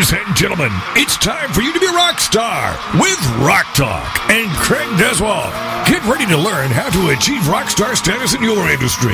[0.00, 4.08] Ladies and gentlemen, it's time for you to be a rock star with Rock Talk
[4.32, 5.52] and Craig Duswalt.
[5.84, 9.12] Get ready to learn how to achieve rock star status in your industry.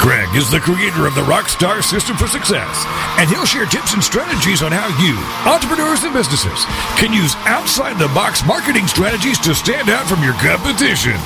[0.00, 2.80] Craig is the creator of the Rockstar System for Success,
[3.20, 6.64] and he'll share tips and strategies on how you, entrepreneurs and businesses,
[6.96, 11.20] can use outside the box marketing strategies to stand out from your competition.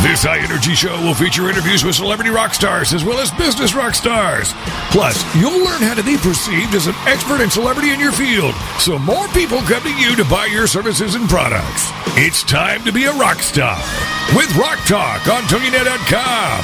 [0.00, 3.74] This high energy show will feature interviews with celebrity rock stars as well as business
[3.74, 4.50] rock stars.
[4.90, 8.54] Plus, you'll learn how to be perceived as an expert and celebrity in your field
[8.80, 11.92] so more people come to you to buy your services and products.
[12.18, 13.78] It's time to be a rock star
[14.34, 16.58] with Rock Talk on TogiNet.com.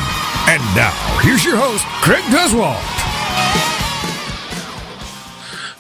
[0.49, 3.78] And now, here's your host, Craig Duswalt.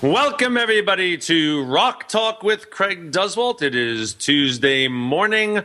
[0.00, 3.62] Welcome, everybody, to Rock Talk with Craig Duswalt.
[3.62, 5.62] It is Tuesday morning,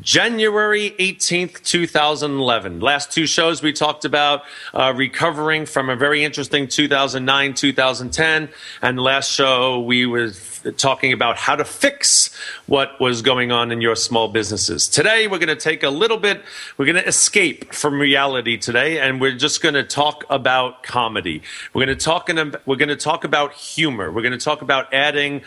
[0.00, 2.78] January 18th, 2011.
[2.78, 4.42] Last two shows we talked about
[4.74, 8.48] uh, recovering from a very interesting 2009 2010.
[8.80, 10.30] And last show we were
[10.72, 12.34] talking about how to fix
[12.66, 14.88] what was going on in your small businesses.
[14.88, 16.42] Today we're going to take a little bit,
[16.76, 21.42] we're going to escape from reality today, and we're just going to talk about comedy.
[21.72, 24.10] We're going to talk, we're going to talk about humor.
[24.10, 25.42] We're going to talk about adding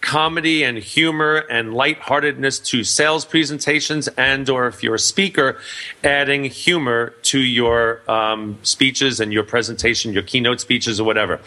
[0.00, 5.58] comedy and humor and lightheartedness to sales presentations and or if you're a speaker
[6.04, 11.40] adding humor to your um, speeches and your presentation your keynote speeches or whatever.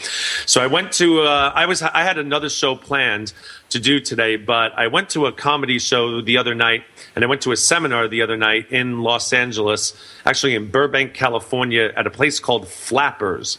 [0.46, 3.32] So i went to uh, i was i had another show planned
[3.70, 6.84] to do today but i went to a comedy show the other night
[7.16, 9.94] and i went to a seminar the other night in los angeles
[10.26, 13.58] actually in burbank california at a place called flappers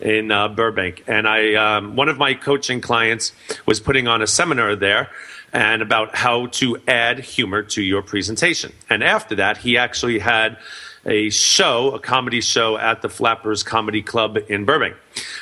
[0.00, 3.32] in uh, Burbank, and I um, one of my coaching clients
[3.66, 5.10] was putting on a seminar there
[5.52, 8.72] and about how to add humor to your presentation.
[8.90, 10.58] And after that, he actually had
[11.06, 14.96] a show, a comedy show at the Flappers Comedy Club in Burbank.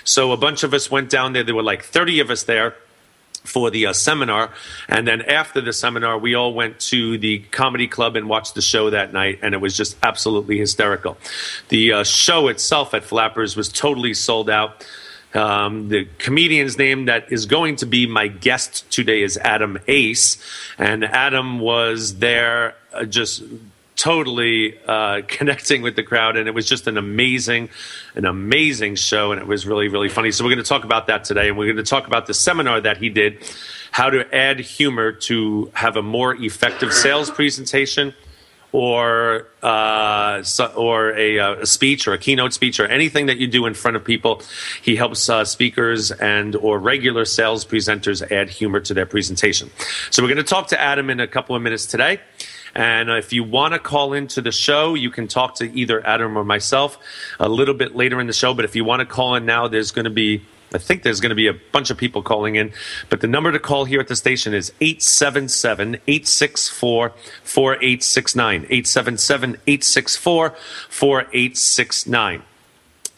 [0.04, 1.44] So a bunch of us went down there.
[1.44, 2.76] There were like 30 of us there
[3.44, 4.50] for the uh, seminar.
[4.88, 8.62] And then after the seminar, we all went to the comedy club and watched the
[8.62, 11.16] show that night, and it was just absolutely hysterical.
[11.68, 14.86] The uh, show itself at Flappers was totally sold out.
[15.34, 20.36] Um, the comedian's name that is going to be my guest today is Adam Ace,
[20.78, 23.42] and Adam was there uh, just
[23.96, 27.68] totally uh, connecting with the crowd, and it was just an amazing,
[28.14, 30.30] an amazing show, and it was really, really funny.
[30.32, 32.34] So we're going to talk about that today, and we're going to talk about the
[32.34, 33.38] seminar that he did,
[33.90, 38.14] how to add humor to have a more effective sales presentation.
[38.74, 40.42] Or uh,
[40.76, 43.74] or a, uh, a, speech or a keynote speech or anything that you do in
[43.74, 44.40] front of people,
[44.80, 49.70] he helps uh, speakers and or regular sales presenters add humor to their presentation.
[50.08, 52.20] So we're going to talk to Adam in a couple of minutes today.
[52.74, 56.36] And if you want to call into the show, you can talk to either Adam
[56.38, 56.98] or myself
[57.38, 58.54] a little bit later in the show.
[58.54, 60.42] But if you want to call in now, there's going to be
[60.74, 62.72] I think there's going to be a bunch of people calling in,
[63.10, 67.12] but the number to call here at the station is 877 864
[67.42, 68.54] 4869.
[68.70, 70.56] 877 864
[70.88, 72.42] 4869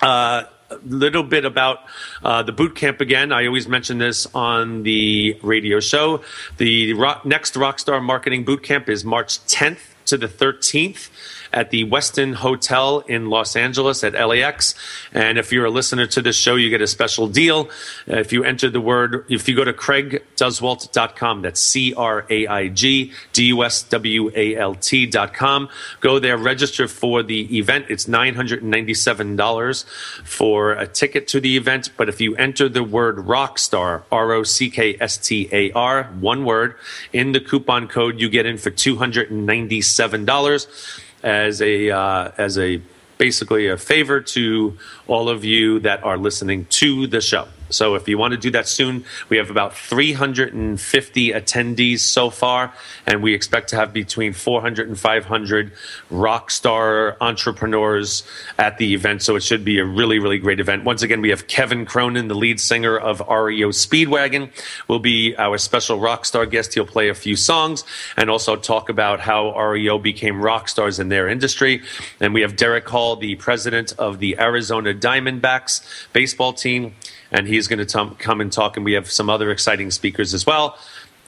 [0.03, 0.45] uh,
[0.85, 1.81] little bit about
[2.23, 3.33] uh, the boot camp again.
[3.33, 6.23] I always mention this on the radio show.
[6.59, 11.09] The rock, next Rockstar Marketing Boot Camp is March 10th to the 13th
[11.55, 14.75] at the Westin Hotel in Los Angeles at LAX.
[15.13, 17.71] And if you're a listener to this show, you get a special deal.
[18.11, 22.47] Uh, if you enter the word, if you go to craigduswalt.com, that's C R A
[22.47, 25.69] I G D U S W A L T.com,
[26.01, 27.87] go there, register for the event.
[27.89, 29.85] It's $997
[30.25, 31.91] for a ticket to the event.
[31.97, 36.05] But if you enter the word Rockstar, R O C K S T A R,
[36.21, 36.75] one word,
[37.13, 42.81] in the coupon code, you get in for $297 as a uh, as a
[43.19, 44.77] basically a favor to
[45.07, 47.49] all of you that are listening to the show.
[47.75, 52.73] So if you want to do that soon, we have about 350 attendees so far,
[53.07, 55.73] and we expect to have between 400 and 500
[56.11, 58.23] rock star entrepreneurs
[58.59, 59.23] at the event.
[59.23, 60.85] So it should be a really, really great event.
[60.85, 64.51] Once again, we have Kevin Cronin, the lead singer of REO Speedwagon,
[64.89, 66.75] will be our special rock star guest.
[66.75, 67.85] He'll play a few songs
[68.17, 71.83] and also talk about how REO became rock stars in their industry.
[72.21, 76.95] And we have Derek Hall, the president of the Arizona Diamondbacks baseball team
[77.35, 78.77] and he's going to come and talk.
[78.77, 80.79] And we have some other exciting speakers as well.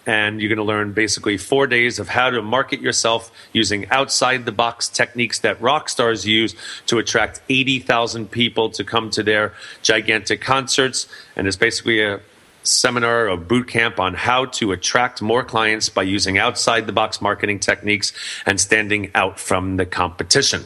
[0.09, 4.45] and you're going to learn basically four days of how to market yourself using outside
[4.45, 6.55] the box techniques that rock stars use
[6.87, 11.09] to attract 80,000 people to come to their gigantic concerts.
[11.35, 12.21] And it's basically a
[12.67, 17.21] seminar or boot camp on how to attract more clients by using outside the box
[17.21, 18.13] marketing techniques
[18.45, 20.65] and standing out from the competition.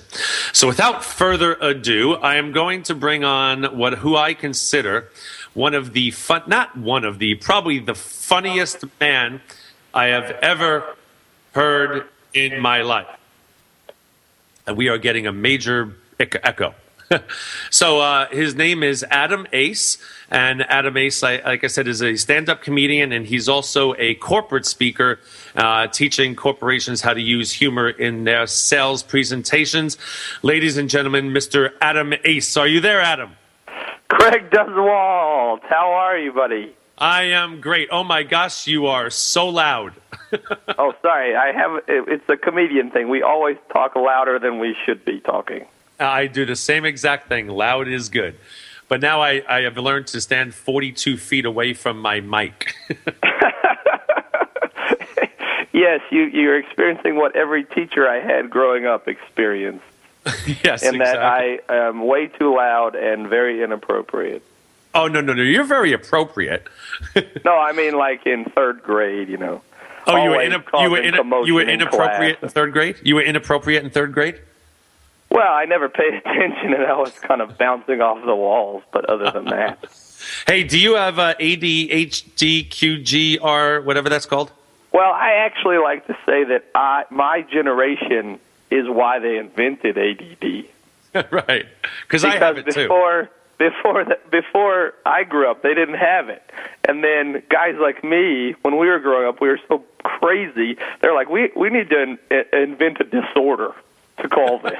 [0.52, 5.08] So without further ado, I am going to bring on what who I consider
[5.54, 9.40] one of the fun not one of the probably the funniest man
[9.92, 10.96] I have ever
[11.52, 13.08] heard in my life.
[14.66, 16.74] And we are getting a major echo.
[17.70, 19.98] so uh, his name is Adam Ace,
[20.30, 24.66] and Adam Ace, like I said, is a stand-up comedian, and he's also a corporate
[24.66, 25.18] speaker,
[25.56, 29.98] uh, teaching corporations how to use humor in their sales presentations.
[30.42, 31.72] Ladies and gentlemen, Mr.
[31.80, 33.32] Adam Ace, are you there, Adam?
[34.08, 36.74] Craig Duswalt, how are you, buddy?
[36.98, 37.88] I am great.
[37.90, 39.94] Oh my gosh, you are so loud.
[40.78, 41.34] oh, sorry.
[41.34, 41.82] I have.
[41.88, 43.08] It's a comedian thing.
[43.08, 45.64] We always talk louder than we should be talking.
[46.00, 47.48] I do the same exact thing.
[47.48, 48.36] Loud is good.
[48.88, 52.74] But now I, I have learned to stand 42 feet away from my mic.
[55.72, 59.84] yes, you, you're experiencing what every teacher I had growing up experienced.
[60.64, 60.98] yes, in exactly.
[60.98, 61.20] that
[61.68, 64.42] I am way too loud and very inappropriate.
[64.92, 65.42] Oh no, no, no!
[65.42, 66.66] You're very appropriate.
[67.44, 69.62] no, I mean like in third grade, you know.
[70.06, 72.50] Oh, you were, ina- you were, ina- you were inappropriate class.
[72.50, 72.96] in third grade.
[73.04, 74.40] You were inappropriate in third grade.
[75.30, 78.82] Well, I never paid attention, and I was kind of bouncing off the walls.
[78.92, 79.78] But other than that,
[80.46, 84.52] Hey, do you have uh, ADHD, QGR, whatever that's called?
[84.92, 88.40] well, I actually like to say that I, my generation
[88.70, 90.66] is why they invented ADD.
[91.32, 91.66] right,
[92.02, 92.82] because I have it because too.
[92.82, 96.42] before before the, before I grew up, they didn't have it.
[96.88, 100.78] And then guys like me, when we were growing up, we were so crazy.
[101.00, 102.18] They're like, we we need to in,
[102.52, 103.74] invent a disorder
[104.18, 104.78] to call this.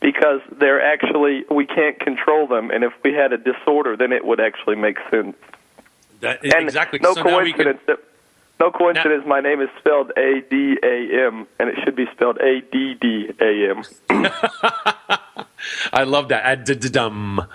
[0.00, 4.24] Because they're actually we can't control them, and if we had a disorder, then it
[4.24, 5.36] would actually make sense.
[6.20, 6.98] That- And exactly.
[7.02, 7.80] no so now we can, coincidence.
[7.86, 7.98] that,
[8.60, 9.24] no coincidence.
[9.26, 12.94] my name is spelled A D A M, and it should be spelled A D
[12.94, 13.82] D A M.
[15.92, 16.44] I love that.
[16.44, 17.40] Ad-d-d-dum.
[17.40, 17.48] Um,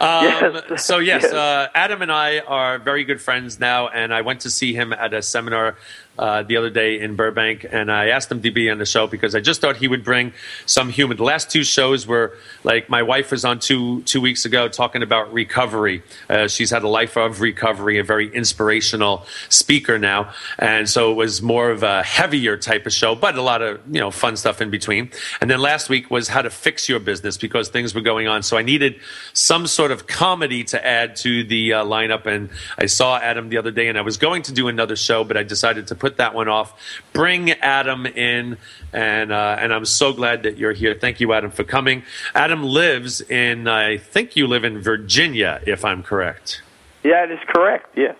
[0.00, 0.84] Yes.
[0.84, 1.32] So yes, Yes.
[1.32, 4.92] Uh, Adam and I are very good friends now, and I went to see him
[4.92, 5.76] at a seminar
[6.18, 9.06] uh, the other day in Burbank, and I asked him to be on the show
[9.06, 10.32] because I just thought he would bring
[10.66, 11.16] some human.
[11.16, 15.02] The last two shows were like my wife was on two two weeks ago talking
[15.02, 16.02] about recovery.
[16.28, 21.14] Uh, she's had a life of recovery, a very inspirational speaker now, and so it
[21.14, 24.36] was more of a heavier type of show, but a lot of you know fun
[24.36, 25.10] stuff in between.
[25.40, 28.42] And then last week was how to fix your business because things were going on.
[28.42, 29.00] So I needed
[29.32, 32.26] some sort of comedy to add to the uh, lineup.
[32.26, 35.24] And I saw Adam the other day, and I was going to do another show,
[35.24, 36.74] but I decided to put that one off.
[37.12, 38.58] Bring Adam in,
[38.92, 40.94] and uh, and I'm so glad that you're here.
[40.94, 42.02] Thank you, Adam, for coming.
[42.34, 46.60] Adam lives in, I think you live in Virginia, if I'm correct.
[47.04, 47.96] Yeah, it is correct.
[47.96, 48.16] Yes.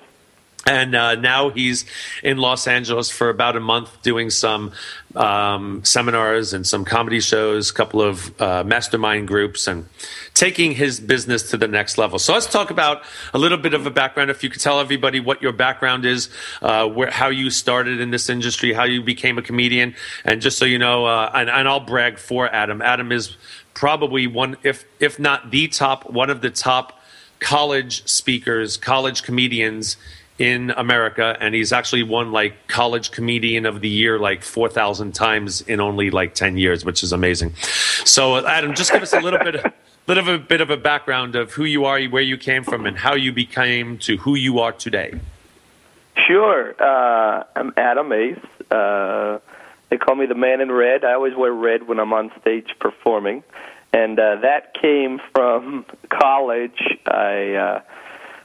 [0.64, 1.85] And uh, now he's
[2.23, 4.73] in Los Angeles for about a month doing some
[5.17, 9.87] um, seminars and some comedy shows, a couple of uh, mastermind groups, and
[10.35, 12.19] taking his business to the next level.
[12.20, 13.03] So let's talk about
[13.35, 14.31] a little bit of a background.
[14.31, 16.29] If you could tell everybody what your background is,
[16.62, 20.58] uh, where, how you started in this industry, how you became a comedian, and just
[20.58, 22.81] so you know, uh, and, and I'll brag for Adam.
[22.81, 23.37] Adam is
[23.75, 27.01] probably one, if if not the top, one of the top
[27.41, 29.96] college speakers, college comedians
[30.43, 35.13] in America, and he's actually won like college comedian of the year like four thousand
[35.13, 37.55] times in only like ten years, which is amazing.
[38.05, 39.65] So, Adam, just give us a little bit,
[40.08, 42.87] little of a bit of a background of who you are, where you came from,
[42.87, 45.15] and how you became to who you are today.
[46.27, 46.75] Sure.
[46.82, 48.37] Uh, I'm Adam Ace.
[48.69, 49.39] Uh,
[49.91, 51.05] they call me the man in red.
[51.05, 53.44] I always wear red when I'm on stage performing.
[53.93, 56.99] And uh, that came from college.
[57.06, 57.81] I uh,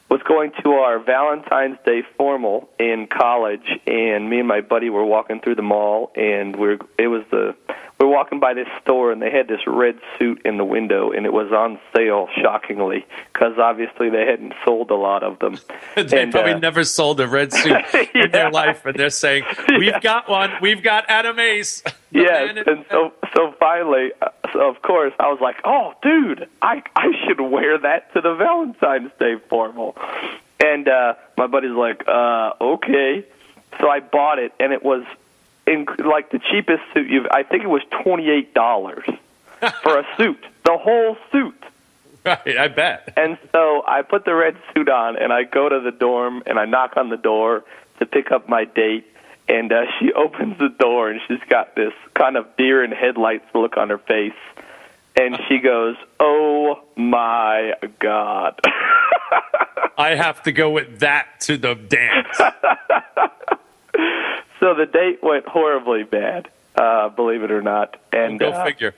[0.10, 5.06] was going to our Valentine's Day formal in college, and me and my buddy were
[5.06, 7.56] walking through the mall, and we're it was the
[8.00, 11.12] we were walking by this store, and they had this red suit in the window,
[11.12, 15.58] and it was on sale, shockingly, because obviously they hadn't sold a lot of them.
[15.96, 17.76] they And, probably uh, never sold a red suit
[18.14, 20.00] in their life, and they're saying, "We've Yeah.
[20.00, 20.52] got one.
[20.62, 25.58] We've got Adam Ace." Yes, and so so finally, uh, of course, I was like,
[25.64, 29.96] "Oh, dude, I I should wear that to the Valentine's Day formal."
[30.60, 33.26] And uh my buddy's like, "Uh, okay."
[33.80, 35.04] So I bought it, and it was
[35.66, 37.28] in like the cheapest suit you've.
[37.32, 39.06] I think it was twenty eight dollars
[39.84, 41.62] for a suit, the whole suit.
[42.26, 43.14] right, I bet.
[43.18, 46.60] And so I put the red suit on, and I go to the dorm, and
[46.60, 47.64] I knock on the door.
[48.00, 49.06] to pick up my date,
[49.48, 53.46] and uh, she opens the door and she's got this kind of deer in headlights
[53.54, 54.34] look on her face,
[55.16, 58.60] and she goes, "Oh my god."
[59.98, 62.38] I have to go with that to the dance.
[64.60, 68.00] so the date went horribly bad, uh, believe it or not.
[68.14, 68.94] And Go uh, figure.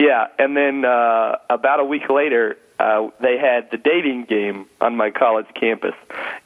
[0.00, 4.96] Yeah, and then uh, about a week later, uh, they had the dating game on
[4.96, 5.94] my college campus,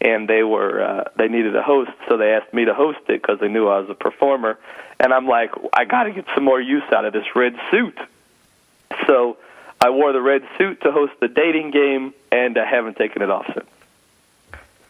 [0.00, 3.22] and they were uh, they needed a host, so they asked me to host it
[3.22, 4.58] because they knew I was a performer.
[5.00, 7.96] And I'm like, I got to get some more use out of this red suit.
[9.06, 9.38] So
[9.80, 13.30] I wore the red suit to host the dating game, and I haven't taken it
[13.30, 13.68] off since.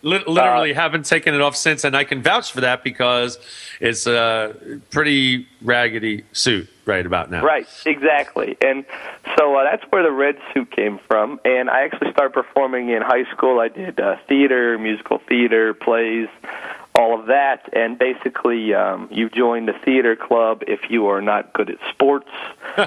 [0.02, 3.38] Li- literally haven't taken it off since, and I can vouch for that because
[3.81, 4.55] it's a
[4.90, 7.45] pretty raggedy suit right about now.
[7.45, 8.57] Right, exactly.
[8.61, 8.85] And
[9.37, 11.40] so uh, that's where the red suit came from.
[11.45, 13.61] And I actually started performing in high school.
[13.61, 16.28] I did uh, theater, musical theater, plays,
[16.99, 17.69] all of that.
[17.73, 22.28] And basically, um, you join the theater club if you are not good at sports.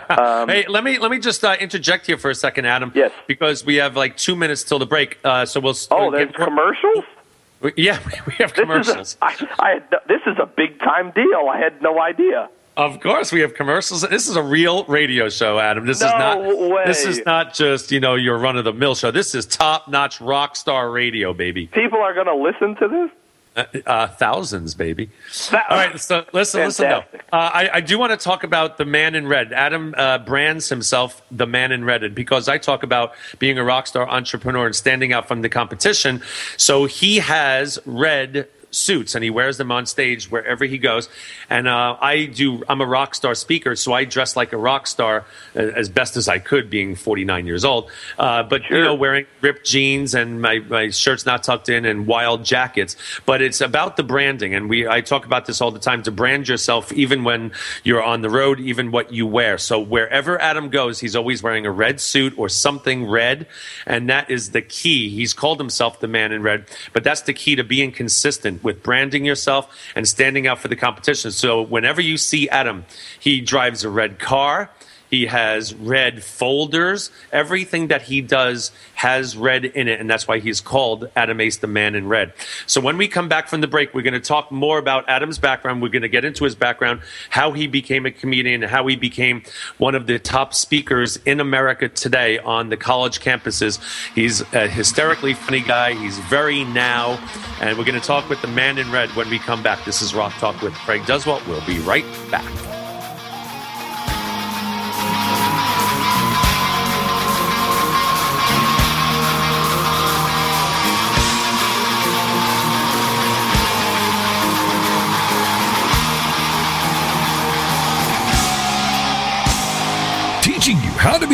[0.09, 2.91] Um, Hey, let me let me just uh, interject here for a second, Adam.
[2.95, 3.11] Yes.
[3.27, 5.75] Because we have like two minutes till the break, uh, so we'll.
[5.91, 7.03] oh, we'll there's commercials.
[7.75, 9.17] Yeah, we have This is commercials.
[9.21, 11.49] a, I, I this is a big time deal.
[11.51, 12.49] I had no idea.
[12.77, 14.01] Of course, we have commercials.
[14.03, 15.85] This is a real radio show, Adam.
[15.85, 16.39] This is not.
[16.41, 16.83] way.
[16.85, 19.11] This is not just you know your run of the mill show.
[19.11, 21.67] This is top notch rock star radio, baby.
[21.67, 23.09] People are going to listen to this.
[23.53, 25.09] Uh, uh, thousands, baby.
[25.51, 27.03] All right, so listen, listen though.
[27.33, 29.51] Uh, I, I do want to talk about the man in red.
[29.51, 33.63] Adam uh, brands himself the man in red, and because I talk about being a
[33.63, 36.21] rock star entrepreneur and standing out from the competition,
[36.55, 41.09] so he has red suits and he wears them on stage wherever he goes.
[41.49, 42.63] And uh, I do.
[42.67, 45.25] I'm a rock star speaker, so I dress like a rock star
[45.55, 47.91] uh, as best as I could, being 49 years old.
[48.17, 52.07] Uh, but you know, wearing ripped jeans and my, my shirt's not tucked in and
[52.07, 52.95] wild jackets.
[53.25, 56.11] But it's about the branding, and we I talk about this all the time to
[56.11, 57.51] brand yourself, even when
[57.83, 59.57] you're on the road, even what you wear.
[59.57, 63.47] So wherever Adam goes, he's always wearing a red suit or something red,
[63.85, 65.09] and that is the key.
[65.09, 68.83] He's called himself the man in red, but that's the key to being consistent with
[68.83, 71.31] branding yourself and standing out for the competition.
[71.31, 72.85] So whenever you see Adam,
[73.19, 74.69] he drives a red car.
[75.11, 77.11] He has red folders.
[77.33, 81.57] Everything that he does has red in it, and that's why he's called Adam Ace,
[81.57, 82.33] the man in red.
[82.65, 85.37] So when we come back from the break, we're going to talk more about Adam's
[85.37, 85.81] background.
[85.81, 89.43] We're going to get into his background, how he became a comedian, how he became
[89.77, 93.79] one of the top speakers in America today on the college campuses.
[94.15, 95.93] He's a hysterically funny guy.
[95.93, 97.19] He's very now,
[97.59, 99.83] and we're going to talk with the man in red when we come back.
[99.83, 101.45] This is Rock Talk with Craig Duswalt.
[101.47, 102.49] We'll be right back.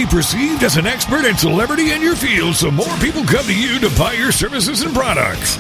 [0.10, 3.78] Perceived as an expert and celebrity in your field so more people come to you
[3.80, 5.58] to buy your services and products.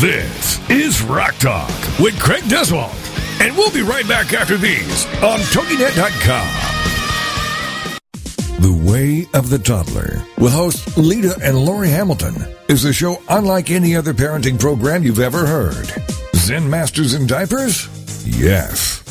[0.00, 2.94] This is Rock Talk with Craig Duswalt.
[3.40, 6.46] And we'll be right back after these on TogiNet.com.
[8.60, 12.34] The Way of the Toddler with hosts Lita and Lori Hamilton
[12.68, 15.90] is a show unlike any other parenting program you've ever heard.
[16.34, 17.88] Zen Masters in Diapers?
[18.26, 19.05] Yes.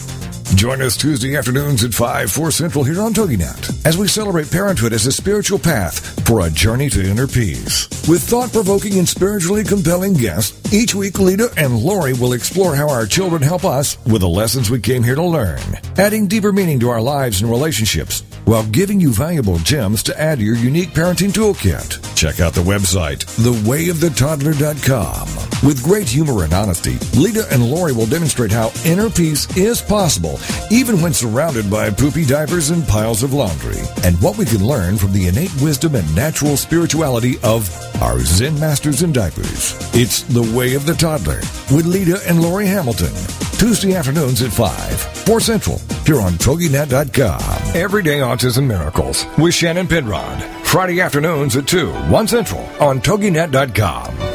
[0.55, 4.93] Join us Tuesday afternoons at 5, 4 Central here on TogiNet as we celebrate parenthood
[4.93, 7.87] as a spiritual path for a journey to inner peace.
[8.09, 12.89] With thought provoking and spiritually compelling guests, each week Lita and Lori will explore how
[12.89, 15.59] our children help us with the lessons we came here to learn,
[15.97, 20.39] adding deeper meaning to our lives and relationships while giving you valuable gems to add
[20.39, 22.15] to your unique parenting toolkit.
[22.15, 25.27] Check out the website, thewayofthetoddler.com.
[25.65, 30.39] With great humor and honesty, Lita and Lori will demonstrate how inner peace is possible
[30.69, 34.97] even when surrounded by poopy diapers and piles of laundry, and what we can learn
[34.97, 37.69] from the innate wisdom and natural spirituality of
[38.01, 39.77] our Zen Masters in Diapers.
[39.93, 41.39] It's The Way of the Toddler
[41.73, 43.13] with Lita and Lori Hamilton.
[43.59, 47.75] Tuesday afternoons at 5, 4 Central, here on TogiNet.com.
[47.75, 50.43] Everyday Autism Miracles with Shannon Penrod.
[50.65, 54.34] Friday afternoons at 2, 1 Central on TogiNet.com.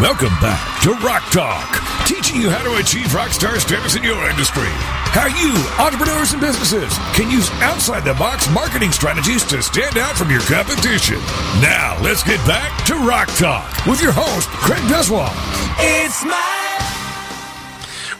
[0.00, 4.30] Welcome back to Rock Talk, teaching you how to achieve rock star status in your
[4.30, 4.68] industry.
[5.10, 5.50] How you,
[5.84, 10.42] entrepreneurs and businesses, can use outside the box marketing strategies to stand out from your
[10.42, 11.18] competition.
[11.60, 15.32] Now, let's get back to Rock Talk with your host, Craig Duswalt.
[15.80, 16.58] It's my.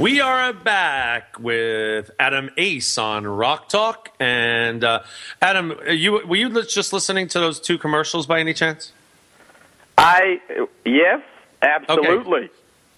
[0.01, 5.05] We are back with Adam Ace on Rock Talk, and uh,
[5.41, 8.91] Adam, you were you just listening to those two commercials by any chance?
[9.97, 10.41] I
[10.85, 11.23] yes,
[11.63, 12.45] absolutely.
[12.45, 12.53] Okay.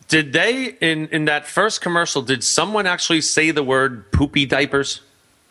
[0.09, 2.23] Did they in in that first commercial?
[2.23, 5.02] Did someone actually say the word poopy diapers?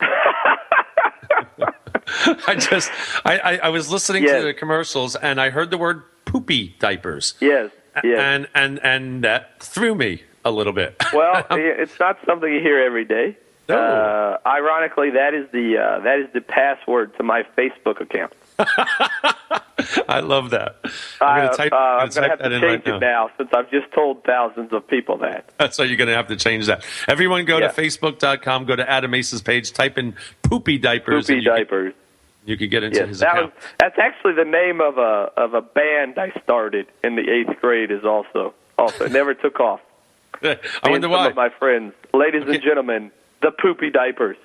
[2.46, 2.90] I just
[3.24, 4.40] I, I, I was listening Yes.
[4.40, 7.34] to the commercials and I heard the word poopy diapers.
[7.40, 7.70] Yes,
[8.04, 8.18] yes.
[8.18, 10.96] And and and that threw me a little bit.
[11.12, 13.36] well, it's not something you hear every day.
[13.68, 13.76] No.
[13.78, 18.32] Uh, ironically, that is the uh, that is the password to my Facebook account.
[20.08, 20.76] I love that.
[21.20, 23.00] I'm going to type, uh, I'm gonna type have that to in change right it
[23.00, 23.26] now.
[23.26, 25.50] now since I've just told thousands of people that.
[25.74, 26.84] So you're going to have to change that.
[27.08, 27.68] Everyone go Yeah.
[27.68, 31.26] to facebook.com, go to Adam Ace's page, type in poopy diapers.
[31.26, 31.92] Poopy you diapers.
[31.92, 33.54] Can, you could get into Yes, his that account.
[33.54, 37.60] was that's actually the name of a of a band I started in the eighth
[37.60, 37.90] grade.
[37.90, 39.80] Is also also it never took off.
[40.42, 41.28] I wonder and some why.
[41.28, 42.54] of my friends, ladies Okay.
[42.54, 43.10] and gentlemen,
[43.42, 44.38] the poopy diapers.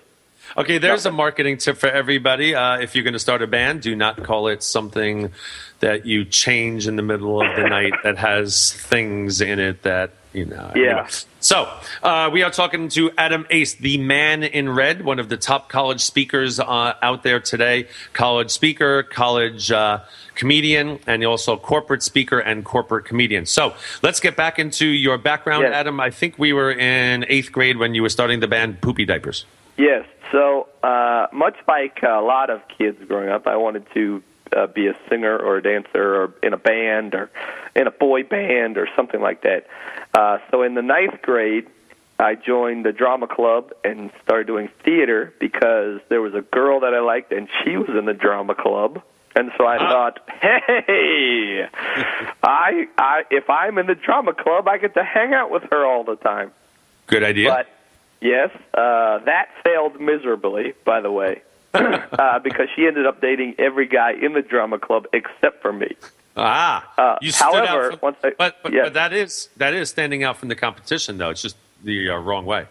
[0.57, 2.55] Okay, there's a marketing tip for everybody.
[2.55, 5.31] Uh, if you're going to start a band, do not call it something
[5.79, 10.11] that you change in the middle of the night that has things in it that
[10.33, 10.71] you know.
[10.75, 10.81] Yeah.
[10.99, 11.07] Anyway.
[11.39, 11.69] So
[12.03, 15.69] uh, we are talking to Adam Ace, the man in red, one of the top
[15.69, 17.87] college speakers uh, out there today.
[18.13, 19.99] College speaker, college uh,
[20.35, 23.45] comedian, and also corporate speaker and corporate comedian.
[23.45, 25.73] So let's get back into your background, Yes.
[25.73, 25.99] Adam.
[25.99, 29.45] I think we were in eighth grade when you were starting the band Poopy Diapers.
[29.77, 30.05] Yes.
[30.31, 34.23] So uh, much like a lot of kids growing up, I wanted to
[34.55, 37.29] uh, be a singer or a dancer or in a band or
[37.75, 39.67] in a boy band or something like that.
[40.13, 41.67] Uh, so in the ninth grade,
[42.17, 46.93] I joined the drama club and started doing theater because there was a girl that
[46.93, 49.01] I liked and she was in the drama club.
[49.35, 51.67] And so I thought, hey,
[52.41, 55.85] I, I if I'm in the drama club, I get to hang out with her
[55.85, 56.51] all the time.
[57.07, 57.49] Good idea.
[57.49, 57.67] But
[58.33, 61.41] yes, uh, that failed miserably, by the way,
[61.73, 65.91] uh, because she ended up dating every guy in the drama club except for me.
[66.37, 68.85] Ah, Uh, you stood however, out from, once I- but but, yes.
[68.87, 71.29] but that is that is standing out from the competition, though.
[71.33, 72.63] It's just the uh, wrong way.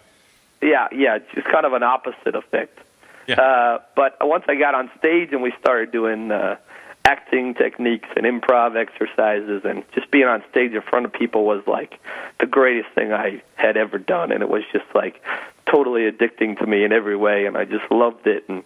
[0.61, 2.79] Yeah, yeah, it's just kind of an opposite effect.
[3.27, 3.41] Yeah.
[3.41, 6.57] Uh, but once I got on stage and we started doing uh,
[7.05, 11.63] acting techniques and improv exercises, and just being on stage in front of people was
[11.67, 12.01] like
[12.41, 15.23] the greatest thing I had ever done, and it was just like
[15.67, 18.49] totally addicting to me in every way, and I just loved it.
[18.49, 18.63] And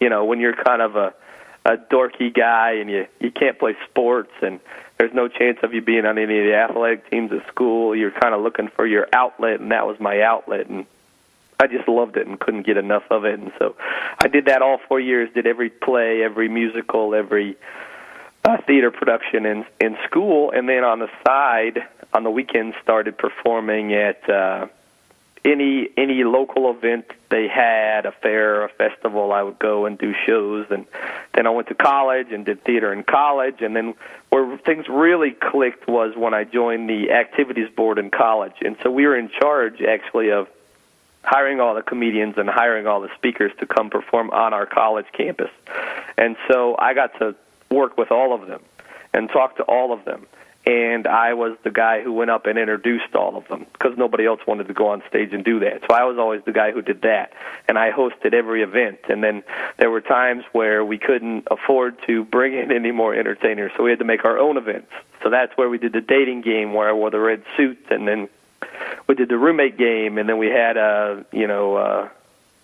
[0.00, 1.14] you know, when you're kind of a
[1.64, 4.60] a dorky guy and you you can't play sports and
[4.98, 8.10] there's no chance of you being on any of the athletic teams at school, you're
[8.10, 10.86] kind of looking for your outlet, and that was my outlet, and
[11.60, 13.38] I just loved it and couldn't get enough of it.
[13.38, 13.74] And so
[14.18, 17.56] I did that all four years, did every play, every musical, every
[18.44, 20.52] uh, theater production in, in school.
[20.52, 21.80] And then on the side,
[22.12, 24.68] on the weekends, started performing at uh,
[25.44, 30.14] any any local event they had, a fair, a festival, I would go and do
[30.26, 30.66] shows.
[30.70, 30.86] And
[31.34, 33.56] then I went to college and did theater in college.
[33.60, 33.94] And then
[34.30, 38.54] where things really clicked was when I joined the activities board in college.
[38.60, 40.48] And so we were in charge, actually, of
[41.22, 45.06] hiring all the comedians and hiring all the speakers to come perform on our college
[45.12, 45.50] campus.
[46.16, 47.34] And so I got to
[47.70, 48.62] work with all of them
[49.12, 50.26] and talk to all of them.
[50.66, 54.26] And I was the guy who went up and introduced all of them because nobody
[54.26, 55.80] else wanted to go on stage and do that.
[55.88, 57.32] So I was always the guy who did that.
[57.68, 58.98] And I hosted every event.
[59.08, 59.42] And then
[59.78, 63.90] there were times where we couldn't afford to bring in any more entertainers, so we
[63.90, 64.90] had to make our own events.
[65.22, 68.06] So that's where we did the dating game where I wore the red suit and
[68.06, 68.28] then
[69.06, 72.08] we did the roommate game, and then we had a you know uh,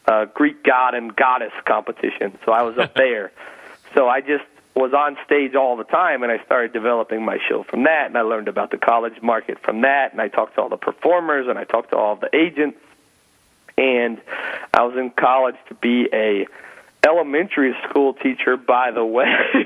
[0.07, 2.39] a Greek god and goddess competition.
[2.45, 3.33] So I was up there.
[3.95, 7.63] So I just was on stage all the time, and I started developing my show
[7.63, 8.07] from that.
[8.07, 10.77] And I learned about the college market from that, and I talked to all the
[10.77, 12.79] performers, and I talked to all the agents.
[13.77, 14.21] And
[14.73, 16.47] I was in college to be a
[17.05, 19.27] elementary school teacher, by the way.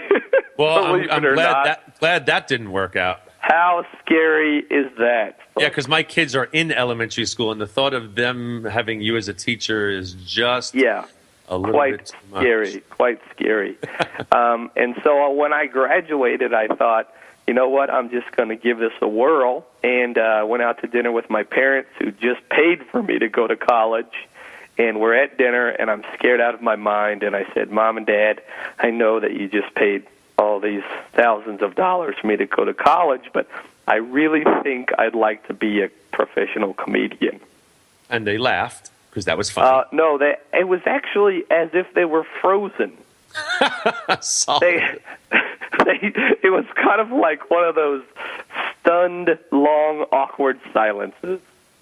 [0.58, 3.20] Well, I'm, I'm glad that glad that didn't work out.
[3.38, 5.38] How scary is that?
[5.58, 9.16] Yeah, because my kids are in elementary school, and the thought of them having you
[9.16, 11.06] as a teacher is just yeah,
[11.48, 12.42] a little quite bit too much.
[12.42, 13.78] scary, quite scary.
[14.32, 17.12] um, and so uh, when I graduated, I thought,
[17.46, 20.80] you know what, I'm just going to give this a whirl, and uh, went out
[20.82, 24.12] to dinner with my parents, who just paid for me to go to college.
[24.76, 27.24] And we're at dinner, and I'm scared out of my mind.
[27.24, 28.42] And I said, "Mom and Dad,
[28.78, 30.06] I know that you just paid
[30.38, 30.82] all these
[31.14, 33.48] thousands of dollars for me to go to college, but
[33.86, 37.40] I really think I'd like to be a professional comedian."
[38.10, 39.68] And they laughed because that was funny.
[39.68, 42.96] Uh, no, they, it was actually as if they were frozen.
[44.20, 44.62] Solid.
[44.62, 44.98] They,
[45.84, 48.02] they, it was kind of like one of those
[48.80, 51.40] stunned, long, awkward silences.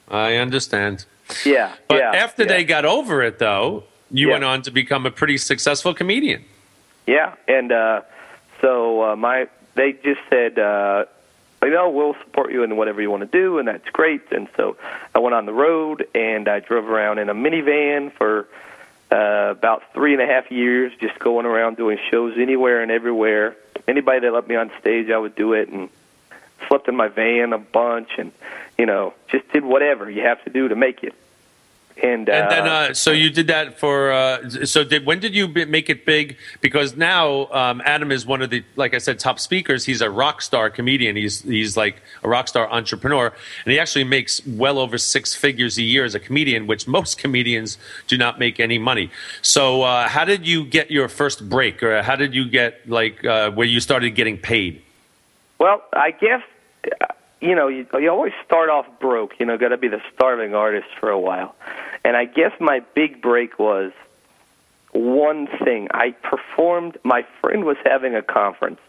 [0.09, 1.05] I understand.
[1.45, 2.13] Yeah, But yeah.
[2.13, 2.49] after yeah.
[2.49, 4.35] they got over it, though, you Yeah.
[4.35, 6.45] went on to become a pretty successful comedian.
[7.07, 8.03] Yeah, and uh,
[8.67, 11.05] so uh, my they just said, uh,
[11.63, 14.33] you know, we'll support you in whatever you want to do, and that's great.
[14.33, 14.77] And so
[15.15, 18.49] I went on the road and I drove around in a minivan for
[19.13, 23.57] uh, about three and a half years, just going around doing shows anywhere and everywhere.
[23.87, 25.89] Anybody that let me on stage, I would do it, and
[26.67, 28.33] slept in my van a bunch, and
[28.77, 31.15] you know, just did whatever you have to do to make it.
[32.03, 34.13] And, uh, And then, uh, so you did that for.
[34.13, 36.37] Uh, so did when did you make it big?
[36.61, 39.87] Because now um, Adam is one of the, like I said, top speakers.
[39.87, 41.17] He's a rock star comedian.
[41.17, 43.33] He's he's like a rock star entrepreneur,
[43.65, 47.17] and he actually makes well over six figures a year as a comedian, which most
[47.17, 47.79] comedians
[48.09, 49.11] do not make any money.
[49.41, 53.25] So, uh, how did you get your first break, or how did you get like
[53.25, 54.83] uh, where you started getting paid?
[55.59, 56.43] Well, I guess
[57.01, 57.07] uh,
[57.41, 59.39] you know you, you always start off broke.
[59.39, 61.55] You know, got to be the starving artist for a while.
[62.05, 63.93] And I guess my big break was
[64.93, 65.89] one thing.
[65.93, 66.99] I performed.
[67.05, 68.81] My friend was having a conference,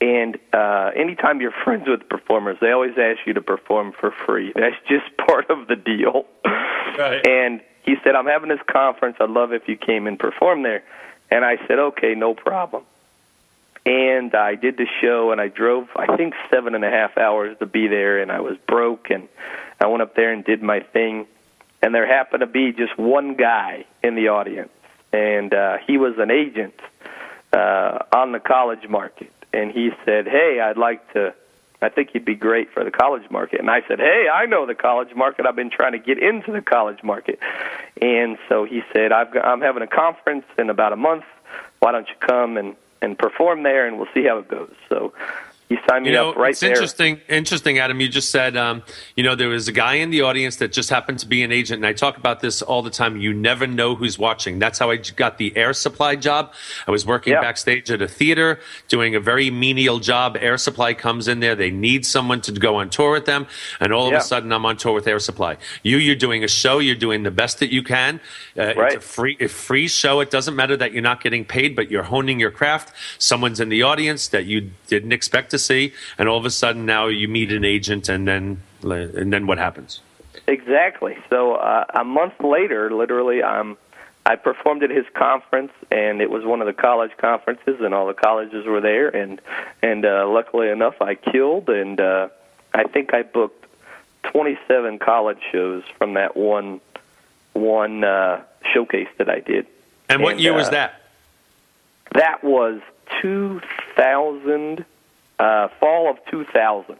[0.00, 4.52] and uh, anytime you're friends with performers, they always ask you to perform for free.
[4.54, 6.26] That's just part of the deal.
[6.44, 7.26] Right.
[7.26, 9.16] And he said, "I'm having this conference.
[9.20, 10.84] I'd love if you came and performed there."
[11.30, 12.84] And I said, "Okay, no problem."
[13.88, 17.56] And I did the show and I drove I think seven and a half hours
[17.58, 19.28] to be there and I was broke and
[19.80, 21.26] I went up there and did my thing
[21.80, 24.70] and there happened to be just one guy in the audience
[25.12, 26.74] and uh he was an agent
[27.52, 31.34] uh on the college market and he said, "Hey, I'd like to
[31.80, 34.66] I think you'd be great for the college market." And I said, "Hey, I know
[34.66, 35.46] the college market.
[35.46, 37.38] I've been trying to get into the college market."
[38.02, 41.24] And so he said, "I've I'm having a conference in about a month.
[41.80, 45.12] Why don't you come and and perform there, and we'll see how it goes." So
[45.68, 46.70] he signed me You know, up right it's there.
[46.70, 47.20] interesting.
[47.28, 48.00] Interesting, Adam.
[48.00, 48.82] You just said, um,
[49.16, 51.52] you know, there was a guy in the audience that just happened to be an
[51.52, 53.16] agent, and I talk about this all the time.
[53.18, 54.58] You never know who's watching.
[54.58, 56.52] That's how I got the air supply job.
[56.86, 57.40] I was working Yeah.
[57.42, 60.36] backstage at a theater, doing a very menial job.
[60.40, 61.54] Air Supply comes in there.
[61.54, 63.46] They need someone to go on tour with them,
[63.80, 64.18] and all of Yeah.
[64.18, 65.56] a sudden, I'm on tour with Air Supply.
[65.82, 66.78] You, you're doing a show.
[66.78, 68.20] You're doing the best that you can.
[68.58, 70.20] Uh, It's a free, a free show.
[70.20, 72.92] It doesn't matter that you're not getting paid, but you're honing your craft.
[73.18, 76.86] Someone's in the audience that you didn't expect to see, and all of a sudden
[76.86, 80.00] now you meet an agent, and then and then what happens?
[80.46, 81.16] Exactly.
[81.28, 83.76] So uh, a month later, literally, um,
[84.24, 88.06] I performed at his conference, and it was one of the college conferences, and all
[88.06, 89.40] the colleges were there, and
[89.82, 92.28] and uh, luckily enough, I killed, and uh,
[92.74, 93.66] I think I booked
[94.24, 96.80] 27 college shows from that one
[97.54, 98.42] one uh,
[98.72, 99.66] showcase that I did.
[100.08, 101.02] And what And, year was uh, that?
[102.12, 102.80] That was
[103.20, 104.84] 2000,
[105.38, 106.96] uh, fall of 2000.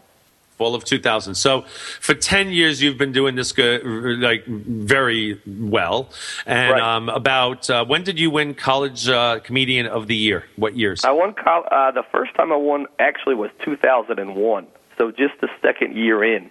[0.56, 1.36] Fall of 2000.
[1.36, 1.62] So
[2.00, 6.10] for 10 years you've been doing this go- like very well.
[6.46, 6.82] And Right.
[6.82, 10.46] um, about uh, when did you win College uh, Comedian of the Year?
[10.56, 11.04] What years?
[11.04, 11.32] I won.
[11.34, 14.66] Col- uh, the first time I won actually was 2001.
[14.98, 16.50] So just the second year in.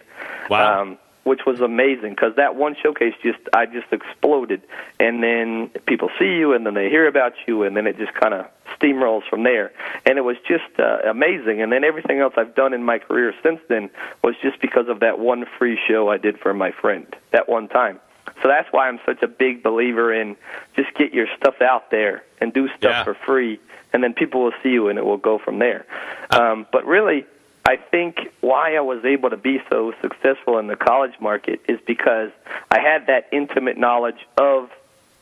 [0.50, 0.82] Wow.
[0.84, 4.62] Um, which was amazing because that one showcase just I just exploded,
[4.98, 8.14] and then people see you, and then they hear about you, and then it just
[8.14, 8.46] kind of
[8.80, 9.72] steamrolls from there.
[10.06, 11.62] And it was just uh, amazing.
[11.62, 13.90] And then everything else I've done in my career since then
[14.24, 17.68] was just because of that one free show I did for my friend that one
[17.68, 18.00] time.
[18.42, 20.36] So that's why I'm such a big believer in
[20.76, 23.04] just get your stuff out there and do stuff Yeah.
[23.04, 23.60] for free,
[23.94, 25.86] and then people will see you, and it will go from there.
[26.30, 27.26] Um, but really,
[27.66, 31.80] I think why I was able to be so successful in the college market is
[31.88, 32.30] because
[32.70, 34.70] I had that intimate knowledge of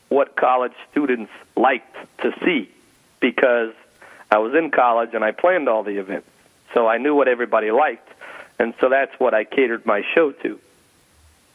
[0.09, 2.69] what college students liked to see
[3.25, 3.73] because
[4.29, 6.29] I was in college and I planned all the events.
[6.75, 8.07] So I knew what everybody liked.
[8.59, 10.59] And so that's what I catered my show to.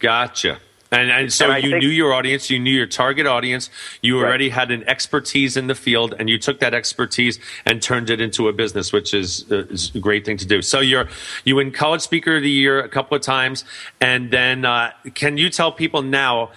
[0.00, 0.58] Gotcha.
[0.92, 3.70] And, and so And you think- knew your audience, you knew your target audience,
[4.02, 4.26] you Right.
[4.28, 8.20] already had an expertise in the field, and you took that expertise and turned it
[8.20, 10.62] into a business, which is, uh, is a great thing to do.
[10.62, 11.06] So you're
[11.44, 13.64] you win College Speaker of the Year a couple of times,
[14.00, 16.50] and then uh, can you tell people now?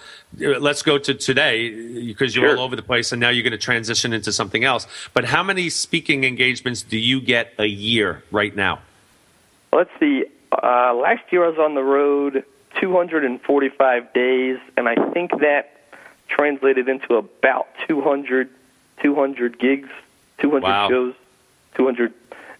[0.44, 1.70] uh, Let's go to today
[2.04, 2.56] because you're Sure.
[2.58, 4.88] all over the place, and now you're going to transition into something else.
[5.14, 8.80] But how many speaking engagements do you get a year right now?
[9.72, 10.24] Let's see.
[10.50, 12.42] Uh, last year I was on the road
[12.80, 15.70] 245 days, and I think that
[16.28, 18.48] translated into about 200,
[19.02, 19.88] 200 gigs,
[20.38, 20.88] 200 Wow.
[20.88, 21.14] shows,
[21.76, 22.12] 200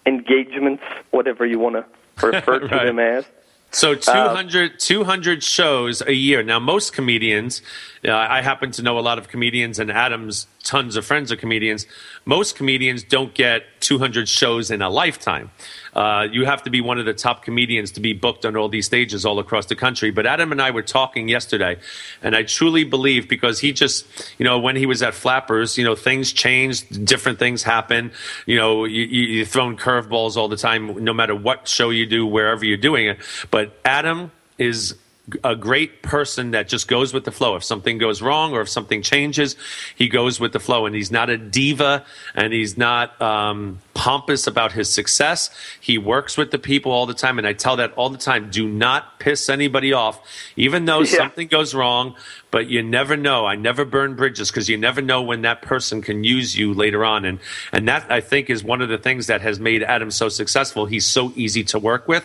[0.07, 1.85] engagements, whatever you want to
[2.27, 2.85] refer to Right.
[2.85, 3.25] them as.
[3.71, 6.45] So 200, 200 shows a year.
[6.45, 7.61] Now, most comedians,
[8.07, 11.37] uh, I happen to know a lot of comedians, and Adam's tons of friends are
[11.37, 11.87] comedians.
[12.25, 15.51] Most comedians don't get 200 shows in a lifetime.
[15.95, 18.69] Uh, you have to be one of the top comedians to be booked on all
[18.69, 20.11] these stages all across the country.
[20.11, 21.77] But Adam and I were talking yesterday,
[22.23, 24.07] and I truly believe because he just,
[24.39, 28.11] you know, when he was at Flappers, you know, things changed, different things happen.
[28.47, 32.07] You know, you, you, you're throwing curveballs all the time, no matter what show you
[32.07, 33.19] do, wherever you're doing it.
[33.51, 34.97] But Adam is
[35.43, 37.57] a great person that just goes with the flow.
[37.57, 39.57] If something goes wrong or if something changes,
[39.95, 40.87] he goes with the flow.
[40.87, 45.51] And he's not a diva and he's not um, pompous about his success.
[45.81, 47.39] He works with the people all the time.
[47.39, 50.21] And I tell that all the time do not piss anybody off,
[50.57, 51.17] even though Yeah.
[51.17, 52.15] something goes wrong.
[52.51, 53.47] But you never know.
[53.47, 57.05] I never burn bridges because you never know when that person can use you later
[57.05, 57.25] on.
[57.25, 57.41] And,
[57.73, 60.87] and that, I think, is one of the things that has made Adam so successful.
[60.87, 62.25] He's so easy to work with.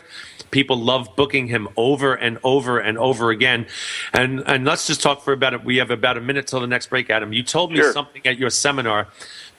[0.52, 3.68] People love booking him over and over and over again.
[4.14, 5.64] And and let's just talk for about it.
[5.64, 7.34] We have about a minute till the next break, Adam.
[7.34, 7.94] You told me Sure.
[7.94, 9.08] something at your seminar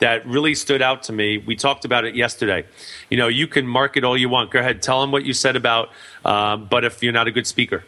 [0.01, 1.39] that really stood out to me.
[1.39, 2.67] We talked about it yesterday.
[3.09, 4.51] You know, you can market all you want.
[4.51, 5.91] Go ahead, tell them what you said about.
[6.25, 7.85] Um, but if you're not a good speaker,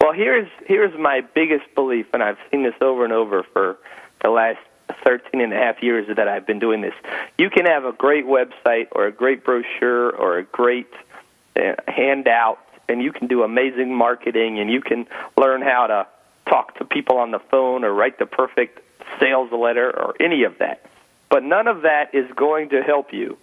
[0.00, 3.78] Well, here's here's my biggest belief, and I've seen this over and over for
[4.22, 4.60] the last
[5.04, 6.94] 13 and a half years that I've been doing this.
[7.36, 10.92] You can have a great website or a great brochure or a great
[11.56, 16.06] uh, handout, and you can do amazing marketing, and you can learn how to
[16.46, 18.80] talk to people on the phone or write the perfect
[19.20, 20.84] sales letter or any of that.
[21.30, 23.36] But none of that is going to help you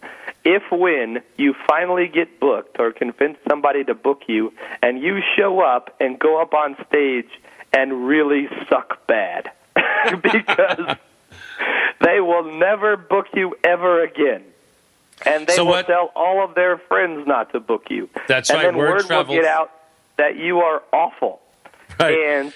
[0.44, 5.60] if when you finally get booked or convince somebody to book you and you show
[5.62, 7.30] up and go up on stage
[7.74, 9.52] and really suck bad
[10.22, 10.96] because
[12.02, 14.44] they will never book you ever again.
[15.26, 18.10] And they So will what- tell all of their friends not to book you.
[18.28, 19.72] That's and right, then word word will get out
[20.18, 21.40] that you are awful.
[22.00, 22.18] Right.
[22.18, 22.54] And